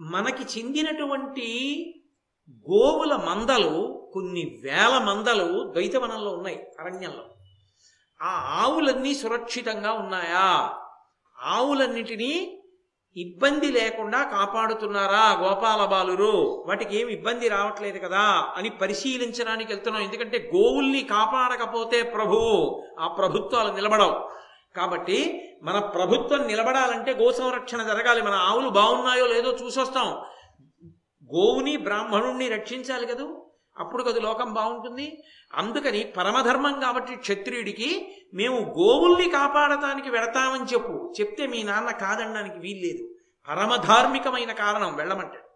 మనకి 0.00 0.58
చెందినటువంటి 0.58 1.48
గోవుల 2.70 3.16
మందలు 3.16 4.10
కొన్ని 4.12 4.60
వేల 4.62 4.98
మందలు 4.98 5.72
ద్వైతవనంలో 5.72 6.30
ఉన్నాయి 6.30 6.66
అరణ్యంలో. 6.80 7.24
ఆ 8.22 8.60
ఆవులన్నీ 8.64 9.14
సురక్షితంగా 9.14 9.92
ఉన్నాయా? 9.92 10.78
ఆవులన్నిటినీ 11.42 12.58
ఇబ్బంది 13.16 13.70
లేకుండా 13.70 14.22
కాపాడుతున్నారా 14.22 15.40
గోపాల 15.40 15.84
బాలురు? 15.84 16.64
వాటికి 16.66 17.00
ఏమి 17.00 17.12
ఇబ్బంది 17.12 17.48
రావట్లేదు 17.48 17.98
కదా 17.98 18.52
అని 18.56 18.70
పరిశీలించడానికి 18.70 19.72
వెళ్తున్నాం. 19.72 20.02
ఎందుకంటే 20.02 20.50
గోవుల్ని 20.56 21.02
కాపాడకపోతే 21.02 22.02
ప్రభు 22.02 22.36
ఆ 23.00 23.08
ప్రభుత్వాలు 23.08 23.72
నిలబడవు. 23.72 24.30
కాబట్టి 24.76 25.48
మన 25.62 25.78
ప్రభుత్వం 25.78 26.46
నిలబడాలంటే 26.46 27.12
గో 27.12 27.32
సంరక్షణ 27.32 27.82
జరగాలి. 27.82 28.22
మన 28.22 28.34
ఆవులు 28.34 28.68
బాగున్నాయో 28.68 29.26
లేదో 29.26 29.56
చూసొస్తాం. 29.62 30.06
గోవుని 31.34 31.76
బ్రాహ్మణుణ్ణి 31.76 32.48
రక్షించాలి 32.48 33.06
కదా? 33.06 33.24
అప్పుడు 33.78 34.02
కదా 34.02 34.20
లోకం 34.20 34.54
బాగుంటుంది. 34.54 35.24
అందుకని 35.54 36.04
పరమధర్మం 36.04 36.80
కాబట్టి 36.80 37.16
క్షత్రియుడికి 37.16 38.16
మేము 38.34 38.56
గోవుల్ని 38.56 39.30
కాపాడటానికి 39.30 40.10
వెడతామని 40.10 40.64
చెప్పు. 40.64 41.12
చెప్తే 41.20 41.46
మీ 41.46 41.62
నాన్న 41.62 41.90
కాదనడానికి 41.90 42.58
వీల్లేదు. 42.58 43.08
పరమధార్మికమైన 43.48 44.52
కారణం 44.52 44.96
వెళ్ళమంటాడు. 44.96 45.52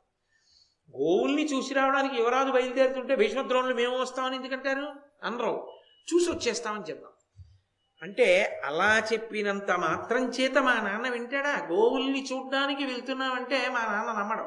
గోవుల్ని 0.96 1.44
చూసి 1.44 1.74
రావడానికి 1.74 2.16
యువరాజు 2.16 2.50
బయలుదేరుతుంటే 2.50 3.16
భీష్మద్రోణులు 3.16 3.74
మేము 3.74 4.00
వస్తామని 4.00 4.36
ఎందుకంటారు? 4.36 4.92
అనరు. 5.24 5.72
చూసి 6.14 6.30
వచ్చేస్తామని 6.30 6.84
చెప్దాం. 6.90 7.10
అంటే 8.02 8.60
అలా 8.64 9.02
చెప్పినంత 9.12 9.70
మాత్రం 9.70 10.28
చేత 10.28 10.58
మా 10.58 10.74
నాన్న 10.74 11.08
వింటాడా? 11.08 11.68
గోవుల్ని 11.72 12.26
చూడ్డానికి 12.32 12.84
వెళ్తున్నామంటే 12.84 13.68
మా 13.68 13.92
నాన్న 13.92 14.20
నమ్మడం. 14.20 14.46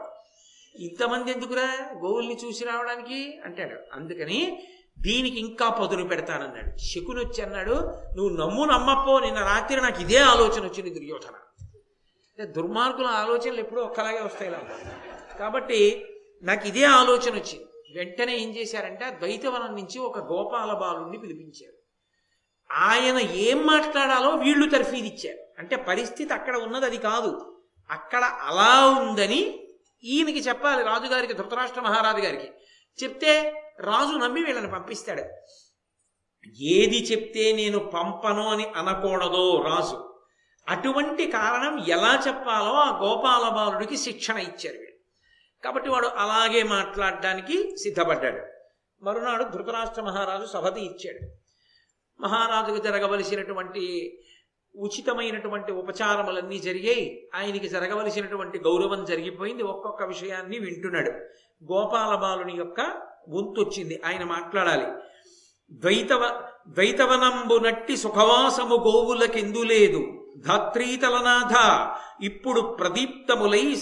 ఇంతమంది 0.75 1.31
ఎందుకురా 1.31 1.89
గోవుల్ని 1.97 2.37
చూసి 2.45 2.65
రావడానికి? 2.65 3.39
అంటాడు. 3.45 3.79
అందుకని 3.93 4.63
దీనికి 4.99 5.39
ఇంకా 5.39 5.69
పదును 5.69 6.07
పెడతానన్నాడు. 6.07 6.77
శకుని 6.77 7.19
వచ్చి 7.19 7.43
అన్నాడు 7.43 7.73
నువ్వు 8.17 8.37
నమ్ము 8.37 8.65
నమ్మపో 8.65 9.19
నిన్న 9.19 9.39
రాత్రి 9.39 9.81
నాకు 9.81 10.01
ఇదే 10.01 10.17
ఆలోచన 10.17 10.63
వచ్చింది 10.63 10.89
దుర్యోధన. 10.89 11.33
దుర్మార్గుల 12.45 13.05
ఆలోచనలు 13.05 13.59
ఎప్పుడూ 13.59 13.81
ఒక్కలాగే 13.81 14.19
వస్తాయి 14.19 14.51
కాబట్టి 15.39 16.05
నాకు 16.43 16.67
ఇదే 16.67 16.83
ఆలోచన 16.83 17.33
వచ్చింది. 17.33 17.65
వెంటనే 17.95 18.37
ఏం 18.37 18.49
చేశారంటే 18.49 19.09
ద్వైతవనం 19.09 19.75
నుంచి 19.75 19.99
ఒక 19.99 20.17
గోపాల 20.17 20.73
బాలుణ్ణి 20.73 21.17
పిలిపించారు. 21.17 21.79
ఆయన 22.71 23.19
ఏం 23.19 23.67
మాట్లాడాలో 23.67 24.29
వీళ్ళు 24.29 24.69
తర్ఫీదిచ్చారు. 24.69 25.37
అంటే 25.59 25.75
పరిస్థితి 25.75 26.33
అక్కడ 26.33 26.57
ఉన్నది 26.57 26.85
అది 26.85 26.97
కాదు. 26.97 27.57
అక్కడ 27.89 28.23
అలా 28.23 28.89
ఉందని 28.89 29.68
ఈయనకి 30.03 30.39
చెప్పాలి 30.39 30.83
రాజుగారికి 30.83 31.33
ధృతరాష్ట్ర 31.33 31.81
మహారాజు 31.81 32.17
గారికి. 32.17 32.51
చెప్తే 33.03 33.63
రాజు 33.79 34.17
నమ్మి 34.17 34.43
వీళ్ళని 34.43 34.71
పంపిస్తాడు. 34.71 35.23
ఏది 36.61 37.03
చెప్తే 37.03 37.51
నేను 37.51 37.79
పంపను 37.79 38.47
అని 38.47 38.69
అనకూడదో 38.69 39.63
రాజు. 39.67 40.15
అటువంటి 40.67 41.31
కారణం 41.31 41.85
ఎలా 41.87 42.23
చెప్పాలో 42.27 42.73
ఆ 42.73 42.99
గోపాల 42.99 43.49
బాలుడికి 43.49 43.97
శిక్షణ 43.97 44.37
ఇచ్చారు 44.37 44.77
కాబట్టి 45.63 45.89
వాడు 45.89 46.07
అలాగే 46.07 46.63
మాట్లాడడానికి 46.63 47.77
సిద్ధపడ్డాడు. 47.77 48.45
మరునాడు 49.03 49.43
ధృతరాష్ట్ర 49.43 50.01
మహారాజు 50.01 50.45
సభతి 50.45 50.81
ఇచ్చాడు. 50.81 51.35
మహారాజుకు 52.21 52.77
జరగవలసినటువంటి 52.77 54.15
ఉచితమైనటువంటి 54.79 55.71
ఉపచారములన్నీ 55.71 56.59
జరిగాయి 56.59 57.27
ఆయనకి 57.35 57.69
జరగవలసినటువంటి 57.69 58.59
గౌరవం 58.59 59.05
జరిగిపోయింది. 59.05 59.63
ఒక్కొక్క 59.63 60.03
విషయాన్ని 60.03 60.59
వింటున్నాడు. 60.59 61.11
గోపాల 61.73 62.15
బాలుని 62.15 62.53
యొక్క 62.57 62.81
వంతొచ్చింది. 63.29 64.01
ఆయన 64.05 64.23
మాట్లాడాలి. 64.23 64.85
ద్వైతవ 65.71 66.41
ద్వైతవనంబు 66.67 67.55
నట్టి 67.55 67.97
సుఖవాసము 67.97 68.75
గోవులకెందు 68.75 69.63
లేదు. 69.63 70.27
ధాత్రీతలనాథ 70.47 71.55
ఇప్పుడు 72.25 72.61
ప్రదీప్తములై 72.61 73.75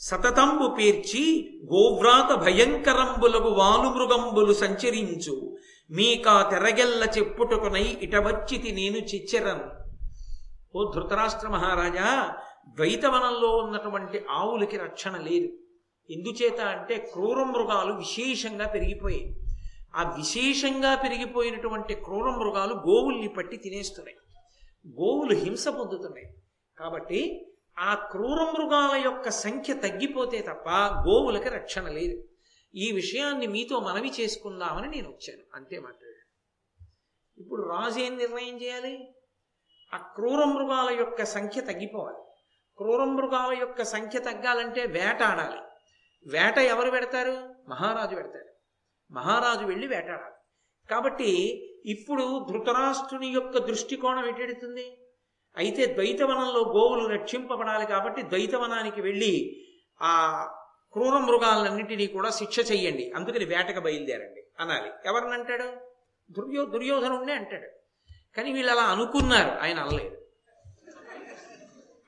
సతతంబు 0.00 0.74
పేర్చి 0.74 1.50
గోవ్రాత 1.64 2.34
భయంకరంబులకు 2.34 3.48
వాలుమృగంబులు 3.48 4.52
సంచరించు. 4.52 5.56
మీకా 5.90 6.48
తెరగెల్ల 6.50 7.04
చెప్పుటకునై 7.18 7.98
ఇటవచ్చితి 8.02 8.72
నేను 8.72 8.96
చిచ్చెరను. 8.96 9.83
ఓ 10.76 10.92
ధృతరాష్ట్ర 10.92 11.48
మహారాజా 11.48 12.36
ద్వైతవనంలో 12.68 13.56
ఉన్నటువంటి 13.56 14.24
ఆవులకి 14.30 14.76
రక్షణ 14.76 15.16
లేదు. 15.16 15.58
ఎందుచేత 16.10 16.60
అంటే 16.60 16.98
క్రూర 16.98 17.42
మృగాలు 17.42 17.94
విశేషంగా 17.94 18.66
పెరిగిపోయాయి. 18.66 19.36
ఆ 19.96 20.16
విశేషంగా 20.16 20.94
పెరిగిపోయినటువంటి 20.94 21.94
క్రూర 21.94 22.30
మృగాలు 22.30 22.74
గోవుల్ని 22.74 23.28
పట్టి 23.28 23.56
తినేస్తున్నాయి. 23.56 24.16
గోవులు 24.88 25.34
హింస 25.34 25.68
పొందుతున్నాయి. 25.68 26.34
కాబట్టి 26.78 27.46
ఆ 27.78 27.94
క్రూర 27.94 28.40
మృగాల 28.40 29.02
యొక్క 29.04 29.30
సంఖ్య 29.30 29.74
తగ్గిపోతే 29.74 30.38
తప్ప 30.38 30.68
గోవులకి 31.08 31.48
రక్షణ 31.48 31.88
లేదు. 31.88 32.24
ఈ 32.74 32.92
విషయాన్ని 32.92 33.46
మీతో 33.46 33.80
మనవి 33.80 34.12
చేసుకుందామని 34.20 34.88
నేను 34.88 35.08
వచ్చాను. 35.08 35.42
అంతే 35.54 35.78
మాట్లాడాను 35.78 36.24
ఇప్పుడు 37.40 37.62
రాజు 37.62 38.00
ఏం 38.00 38.18
నిర్ణయం 38.18 38.62
చేయాలి? 38.62 39.13
ఆ 39.94 39.96
క్రూర 39.96 40.44
మృగాల 40.44 40.96
యొక్క 40.98 41.24
సంఖ్య 41.24 41.60
తగ్గిపోవాలి. 41.60 42.16
క్రూర 42.78 43.04
మృగాల 43.04 43.58
యొక్క 43.58 43.82
సంఖ్య 43.82 44.18
తగ్గాలంటే 44.18 44.86
వేట 44.86 45.22
ఆడాలి. 45.22 45.58
వేట 46.26 46.58
ఎవరు 46.58 46.90
పెడతారు? 46.90 47.54
మహారాజు 47.68 48.14
పెడతాడు. 48.14 48.54
మహారాజు 49.12 49.64
వెళ్ళి 49.64 49.86
వేటాడాలి. 49.86 50.34
కాబట్టి 50.90 51.30
ఇప్పుడు 51.86 52.46
ధృతరాష్ట్రుని 52.50 53.26
యొక్క 53.26 53.58
దృష్టికోణం 53.58 54.28
ఎటెడుతుంది 54.28 54.98
అయితే 55.56 55.86
ద్వైతవనంలో 55.86 56.60
గోవులు 56.60 57.08
రక్షింపబడాలి 57.08 57.86
కాబట్టి 57.86 58.22
ద్వైతవనానికి 58.22 59.00
వెళ్ళి 59.00 59.64
ఆ 60.02 60.44
క్రూర 60.92 61.18
మృగాలన్నింటినీ 61.18 62.06
కూడా 62.06 62.30
శిక్ష 62.30 62.58
చెయ్యండి. 62.72 63.12
అందుకని 63.16 63.44
వేటకు 63.44 63.80
బయలుదేరండి. 63.80 64.44
అనాలి. 64.60 64.90
ఎవరిని 65.04 65.32
అంటాడు? 65.32 65.64
దుర్యో 66.30 66.64
దుర్యోధనుడినే 66.64 67.32
అంటాడు. 67.32 67.83
కానీ 68.36 68.52
వీళ్ళు 68.52 68.72
అలా 68.72 68.82
అనుకున్నారు. 68.82 69.60
ఆయన 69.62 69.78
అనలేదు 69.78 70.20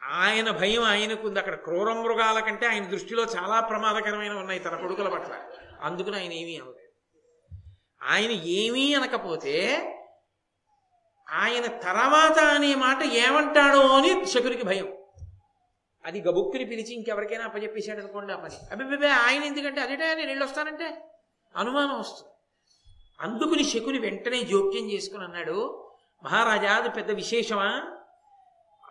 ఆయన 0.03 0.51
భయం 0.51 0.83
ఆయనకుంది. 0.83 1.39
అక్కడ 1.39 1.55
క్రూర 1.55 1.93
మృగాల 1.93 2.41
కంటే 2.41 2.67
ఆయన 2.67 2.85
దృష్టిలో 2.85 3.23
చాలా 3.23 3.61
ప్రమాదకరమైన 3.61 4.33
ఉన్నాయి 4.33 4.61
తన 4.61 4.77
కొడుకుల 4.77 5.09
పట్ల. 5.09 5.45
అందుకని 5.81 6.17
ఆయన 6.17 6.33
ఏమీ 6.33 6.57
అనలేదు. 6.57 6.87
ఆయన 8.03 8.31
ఏమీ 8.31 8.95
అనకపోతే 8.95 9.83
ఆయన 11.31 11.67
తర్వాత 11.67 12.39
అనే 12.39 12.75
మాట 12.75 13.03
ఏమంటాడో 13.03 13.81
అని 13.81 14.27
శకునికి 14.27 14.63
భయం. 14.63 14.97
అది 16.05 16.21
గబుక్కుని 16.21 16.65
పిలిచి 16.65 16.95
ఇంకెవరికైనా 16.95 17.45
అప్పచెప్పేశాడు 17.45 17.99
అనుకోండి 17.99 18.33
ఆ 18.33 18.37
పని. 18.37 18.83
అబ్బే 18.83 19.09
ఆయన 19.09 19.45
ఎందుకంటే 19.45 19.81
అదేటా 19.81 20.15
నేను 20.15 20.29
వెళ్ళొస్తానంటే 20.29 21.05
అనుమానం 21.57 21.99
వస్తుంది. 21.99 22.33
అందుకుని 23.21 23.65
శకుని 23.65 23.99
వెంటనే 23.99 24.43
జోక్యం 24.43 24.91
చేసుకుని 24.91 25.25
అన్నాడు 25.25 25.86
మహారాజా 26.27 26.73
అది 26.73 26.89
పెద్ద 26.89 27.11
విశేషమా? 27.11 27.93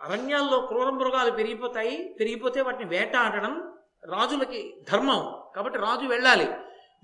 అరణ్యాల్లో 0.02 0.60
క్రూర 0.60 0.90
మృగాలు 0.90 1.30
పెరిగిపోతాయి. 1.30 2.16
పెరిగిపోతే 2.20 2.60
వాటిని 2.60 2.84
వేటాడడం 2.84 3.74
రాజులకి 4.04 4.80
ధర్మం. 4.92 5.42
కాబట్టి 5.56 5.78
రాజు 5.78 6.06
వెళ్ళాలి. 6.06 6.44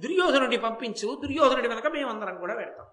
దుర్యోధనుడిని 0.01 0.57
పంపించు. 0.57 1.21
దుర్యోధనుడి 1.23 1.68
వెనక 1.68 1.87
మేమందరం 1.87 2.38
కూడా 2.38 2.55
వెళ్తాం. 2.55 2.87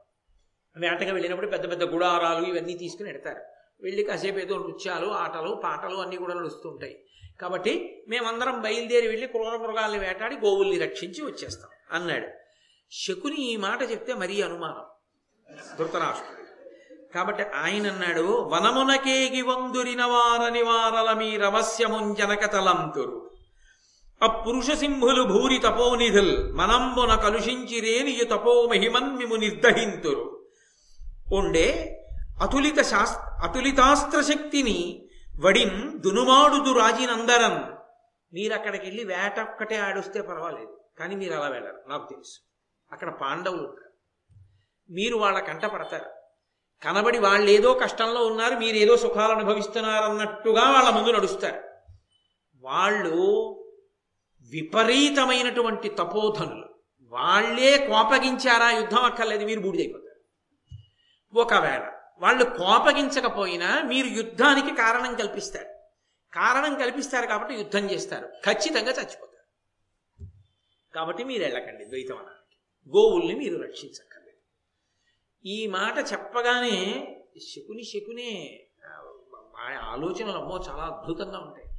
వేటగా 0.77 1.13
వెళ్ళినప్పుడు 1.13 1.47
పెద్ద 1.47 1.71
పెద్ద 1.71 1.83
గుడారాలు 1.83 2.45
ఇవన్నీ 2.45 2.73
తీసుకుని 2.73 3.13
పెడతారు 3.13 3.41
వెళ్ళి 3.81 4.03
కాసేపు 4.03 4.39
ఏదో 4.39 4.57
నృత్యాలు 4.57 5.07
ఆటలు 5.07 5.61
పాటలు 5.63 5.95
అన్నీ 5.95 6.17
కూడా 6.17 6.33
నడుస్తుంటాయి. 6.33 7.05
కాబట్టి 7.41 8.03
మేమందరం 8.07 8.61
బయలుదేరి 8.61 9.07
వెళ్ళి 9.07 9.27
క్రూర 9.27 9.55
మృగాల్ని 9.55 9.99
వేటాడి 9.99 10.35
గోవుల్ని 10.35 10.79
రక్షించి 10.79 11.25
వచ్చేస్తాం 11.25 11.69
అన్నాడు. 11.91 12.27
శకుని 12.91 13.35
ఈ 13.35 13.55
మాట 13.55 13.81
చెప్తే 13.91 14.13
మరీ 14.13 14.41
అనుమానం. 14.41 14.85
ధృతరాష్ట్రుడు. 15.77 16.38
కాబట్టి 17.15 17.43
ఆయన 17.43 17.91
అన్నాడు 17.91 18.49
వనమునకేగి 18.53 19.41
వందురిన 19.41 20.05
వారని 20.05 20.61
వారల 20.61 21.13
మీ 21.13 21.37
రవస్యముంజనక 21.37 22.51
తలంతురు 22.51 23.29
అపురుష 24.21 24.71
సింహులు 24.71 25.23
భూరి 25.23 25.57
తపోనిధుల్ 25.57 26.53
మనంబున 26.53 27.15
కలుషించిరేనియు 27.15 28.23
తపో 28.23 28.65
మహిమన్మిము 28.65 29.35
నిర్దహింతురు. 29.35 30.47
ఉండే 31.33 31.95
అతులిత 32.41 32.81
శాస్త్ర 32.81 33.47
అతులితాస్త్ర 33.47 34.21
శక్తిని 34.21 35.09
వడిం 35.39 35.93
దునుమాడుదు 35.95 36.79
రాజినందరన్. 36.79 37.63
మీరు 38.33 38.53
అక్కడికి 38.53 38.85
వెళ్ళి 38.85 39.03
వేట 39.03 39.39
ఒక్కటే 39.39 39.75
ఆడొస్తే 39.75 40.21
పర్వాలేదు 40.21 40.81
కానీ 40.99 41.15
మీరు 41.15 41.33
అలా 41.33 41.47
వెళ్ళరు 41.47 41.83
నాకు 41.87 42.09
తెలుసు. 42.09 42.39
అక్కడ 42.91 43.17
పాండవులు 43.21 43.61
ఉంటారు 43.61 43.93
మీరు 44.91 45.17
వాళ్ళ 45.17 45.39
కంట 45.39 45.65
పడతారు. 45.65 46.18
కనబడి 46.83 47.19
వాళ్ళు 47.19 47.49
ఏదో 47.49 47.73
కష్టంలో 47.73 48.25
ఉన్నారు 48.25 48.55
మీరు 48.55 48.75
ఏదో 48.75 48.97
సుఖాలు 48.97 49.31
అనుభవిస్తున్నారన్నట్టుగా 49.31 50.71
వాళ్ళ 50.71 50.89
ముందు 50.89 51.11
నడుస్తారు. 51.11 51.63
వాళ్ళు 52.55 53.45
విపరీతమైనటువంటి 54.49 55.89
తపోధనులు. 55.89 56.69
వాళ్ళే 57.01 57.87
కోపగించారా? 57.87 58.71
యుద్ధం 58.71 58.97
అక్కర్లేదు 58.97 59.45
మీరు 59.45 59.59
బూడిదైపోతారు. 59.59 60.19
ఒకవేళ 61.39 61.91
వాళ్ళు 62.19 62.43
కోపగించకపోయినా 62.43 63.81
మీరు 63.81 64.07
యుద్ధానికి 64.07 64.75
కారణం 64.75 65.15
కల్పిస్తారు. 65.15 65.69
కారణం 66.33 66.75
కల్పిస్తారు 66.75 67.27
కాబట్టి 67.27 67.55
యుద్ధం 67.55 67.91
చేస్తారు. 67.91 68.27
ఖచ్చితంగా 68.27 68.91
చచ్చిపోతారు. 68.91 69.39
కాబట్టి 70.95 71.23
మీరు 71.23 71.43
వెళ్ళకండి 71.43 71.85
ద్వైతవనానికి. 71.85 72.89
గోవుల్ని 72.89 73.35
మీరు 73.35 73.61
రక్షించండి. 73.61 74.08
ఈ 75.45 75.67
మాట 75.67 76.13
చెప్పగానే 76.13 77.07
శకుని 77.55 77.83
శకునే 77.83 78.63
ఆ 79.59 79.91
ఆలోచనలు 79.91 80.37
అమ్మో 80.37 80.65
చాలా 80.69 80.83
అద్భుతంగా 80.83 81.37
ఉంటాయి. 81.37 81.69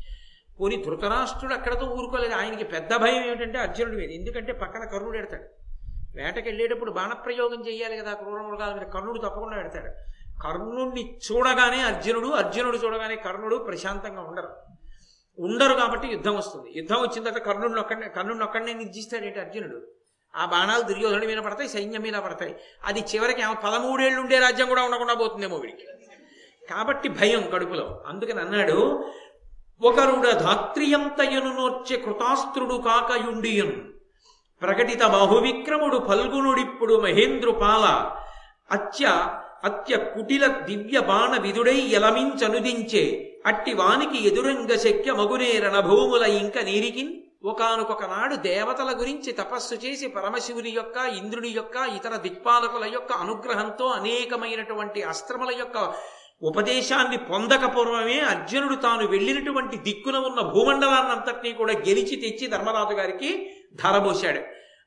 పోనీ 0.61 0.77
ధృతరాష్ట్రుడు 0.77 1.55
అక్కడతో 1.55 1.87
ఊరుకోలేదు. 1.87 2.35
ఆయనకి 2.35 2.64
పెద్ద 2.64 2.96
భయం 2.96 3.25
ఏమిటంటే 3.25 3.59
అర్జునుడి 3.59 3.96
మీద. 3.96 4.11
ఎందుకంటే 4.11 4.53
పక్కన 4.53 4.85
కర్ణుడు 4.85 5.18
ఎడతాడు. 5.18 5.42
వేటకి 6.16 6.49
వెళ్ళేటప్పుడు 6.49 6.90
బాణప్రయోగం 6.90 7.68
చేయాలి 7.68 7.96
కదా 7.96 8.14
క్రూర 8.14 8.40
మృగాల 8.40 8.75
మీద. 8.75 8.83
కర్ణుడు 8.83 9.18
తప్పకుండా 9.18 9.61
ఎడతాడు. 9.61 10.11
కర్ణుడిని 10.42 11.18
చూడగానే 11.33 11.81
అర్జునుడు 11.81 12.27
అర్జునుడు 12.27 12.77
చూడగానే 12.77 13.16
కర్ణుడు 13.16 13.57
ప్రశాంతంగా 13.57 14.20
ఉండరు. 14.20 14.49
ఉండరు 15.38 15.75
కాబట్టి 15.75 16.09
యుద్ధం 16.09 16.37
వస్తుంది. 16.37 16.79
యుద్ధం 16.79 16.96
వచ్చిన 16.96 17.25
తర్వాత 17.25 17.42
కర్ణుడిని 17.42 17.81
ఒక్కడనే 17.81 18.09
కర్ణుడిని 18.09 18.44
ఒక్కడనే 18.44 18.73
నిర్జిస్తాడేంటి 18.73 19.40
అర్జునుడు? 19.40 19.99
ఆ 20.35 20.45
బాణాలు 20.45 20.83
దుర్యోధనుడి 20.83 21.27
మీద 21.27 21.38
పడతాయి 21.38 21.69
సైన్యం 21.69 22.03
మీద 22.03 22.14
పడతాయి. 22.14 22.55
అది 22.85 23.01
చివరికి 23.01 23.43
పదమూడేళ్ళు 23.64 24.21
ఉండే 24.21 24.38
రాజ్యం 24.38 24.69
కూడా 24.69 24.83
ఉండకుండా 24.83 25.14
పోతుందేమో 25.14 25.57
వీడికి. 25.57 25.87
కాబట్టి 26.71 27.09
భయం 27.09 27.51
కడుపులో. 27.55 28.05
అందుకని 28.07 28.40
అన్నాడు 28.40 29.05
ఒకరుడ 29.83 30.31
ధాత్రియంతయను 30.31 31.57
నోర్చె 31.57 31.97
కృతాస్త్రుడు 31.97 32.75
కాకయుండియున్ 32.75 33.77
ప్రకటిత 34.62 35.03
బాహువిక్రముడు 35.05 36.07
ఫల్గునుడిప్పుడు 36.09 37.01
మహేంద్రుపాల 37.01 38.14
అత్య 38.71 39.07
అత్య 39.64 39.97
కుటిల 39.97 40.47
దివ్య 40.47 41.01
బాణ 41.01 41.37
విదుడై 41.40 41.77
ఎలమించనుదించే 41.77 43.03
అట్టి 43.47 43.75
వానికి 43.75 44.29
ఎదురంగ 44.29 44.77
శక్య 44.77 45.12
మగునే 45.12 45.59
రణభూముల 45.59 46.23
ఇంక 46.23 46.59
నీరికిన్ 46.59 47.12
ఒకనొక 47.42 48.05
నాడు 48.05 48.35
దేవతల 48.35 48.90
గురించి 48.98 49.33
తపస్సు 49.33 49.74
చేసి 49.74 50.07
పరమశివుని 50.09 50.70
యొక్క 50.70 50.96
ఇంద్రుని 51.20 51.48
యొక్క 51.48 51.76
ఇతర 51.96 52.16
దిక్పాలకుల 52.16 52.85
యొక్క 52.92 53.12
అనుగ్రహంతో 53.12 53.87
అనేకమైనటువంటి 53.88 55.03
అస్త్రముల 55.03 55.53
యొక్క 55.59 55.79
ఉపదేశాన్ని 56.42 57.16
పొందకపూర్వమే 57.31 58.18
అర్జునుడు 58.20 58.74
తాను 58.74 59.07
వెళ్ళినటువంటి 59.09 59.76
దిక్కున 59.76 60.16
ఉన్న 60.18 60.40
భూమండలాన్నంతటినీ 60.53 61.53
కూడా 61.53 61.72
గెలిచి 61.72 62.16
తెచ్చి 62.16 62.46
ధర్మరాజు 62.46 62.94
గారికి 62.94 63.31
ధరబోశాడు. 63.74 64.40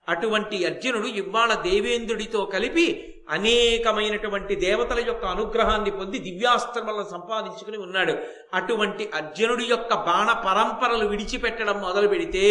అటువంటి 0.10 0.66
అర్జునుడు 0.66 1.08
ఇవాళ 1.08 1.54
దేవేంద్రుడితో 1.54 2.46
కలిపి 2.46 3.10
అనేకమైనటువంటి 3.30 4.56
దేవతల 4.56 5.08
యొక్క 5.08 5.26
అనుగ్రహాన్ని 5.26 5.92
పొంది 5.92 6.20
దివ్యాస్త్రములను 6.20 7.08
సంపాదించుకుని 7.12 7.78
ఉన్నాడు. 7.78 8.14
అటువంటి 8.54 9.10
అర్జునుడి 9.16 9.66
యొక్క 9.66 9.94
బాణ 9.94 10.32
పరంపరలు 10.32 11.08
విడిచిపెట్టడం 11.08 11.82
మొదలు 11.82 12.08
పెడితే 12.08 12.46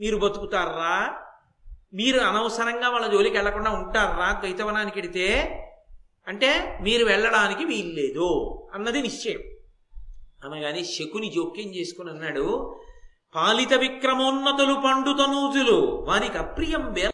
మీరు 0.00 0.16
బతుకుతారా? 0.16 1.14
మీరు 1.94 2.20
అనవసరంగా 2.20 2.88
వాళ్ళ 2.88 3.06
జోలికి 3.06 3.36
వెళ్ళకుండా 3.36 3.70
ఉంటారా? 3.70 4.40
ద్వైతవనానికి 4.40 4.98
వెడితే? 4.98 5.26
అంటే 6.28 6.78
మీరు 6.82 7.04
వెళ్ళడానికి 7.04 7.64
వీల్లేదు 7.64 8.60
అన్నది 8.74 9.02
నిశ్చయం. 9.02 9.40
అనగానే 10.44 10.84
శకుని 10.84 11.32
జోక్యం 11.36 11.74
చేసుకుని 11.74 12.10
అన్నాడు 12.10 12.76
పాలిత 13.36 13.74
విక్రమోన్నతులు 13.74 14.74
పండుతనూజులు 14.74 16.04
వారికి 16.06 16.38
అప్రియం 16.38 16.84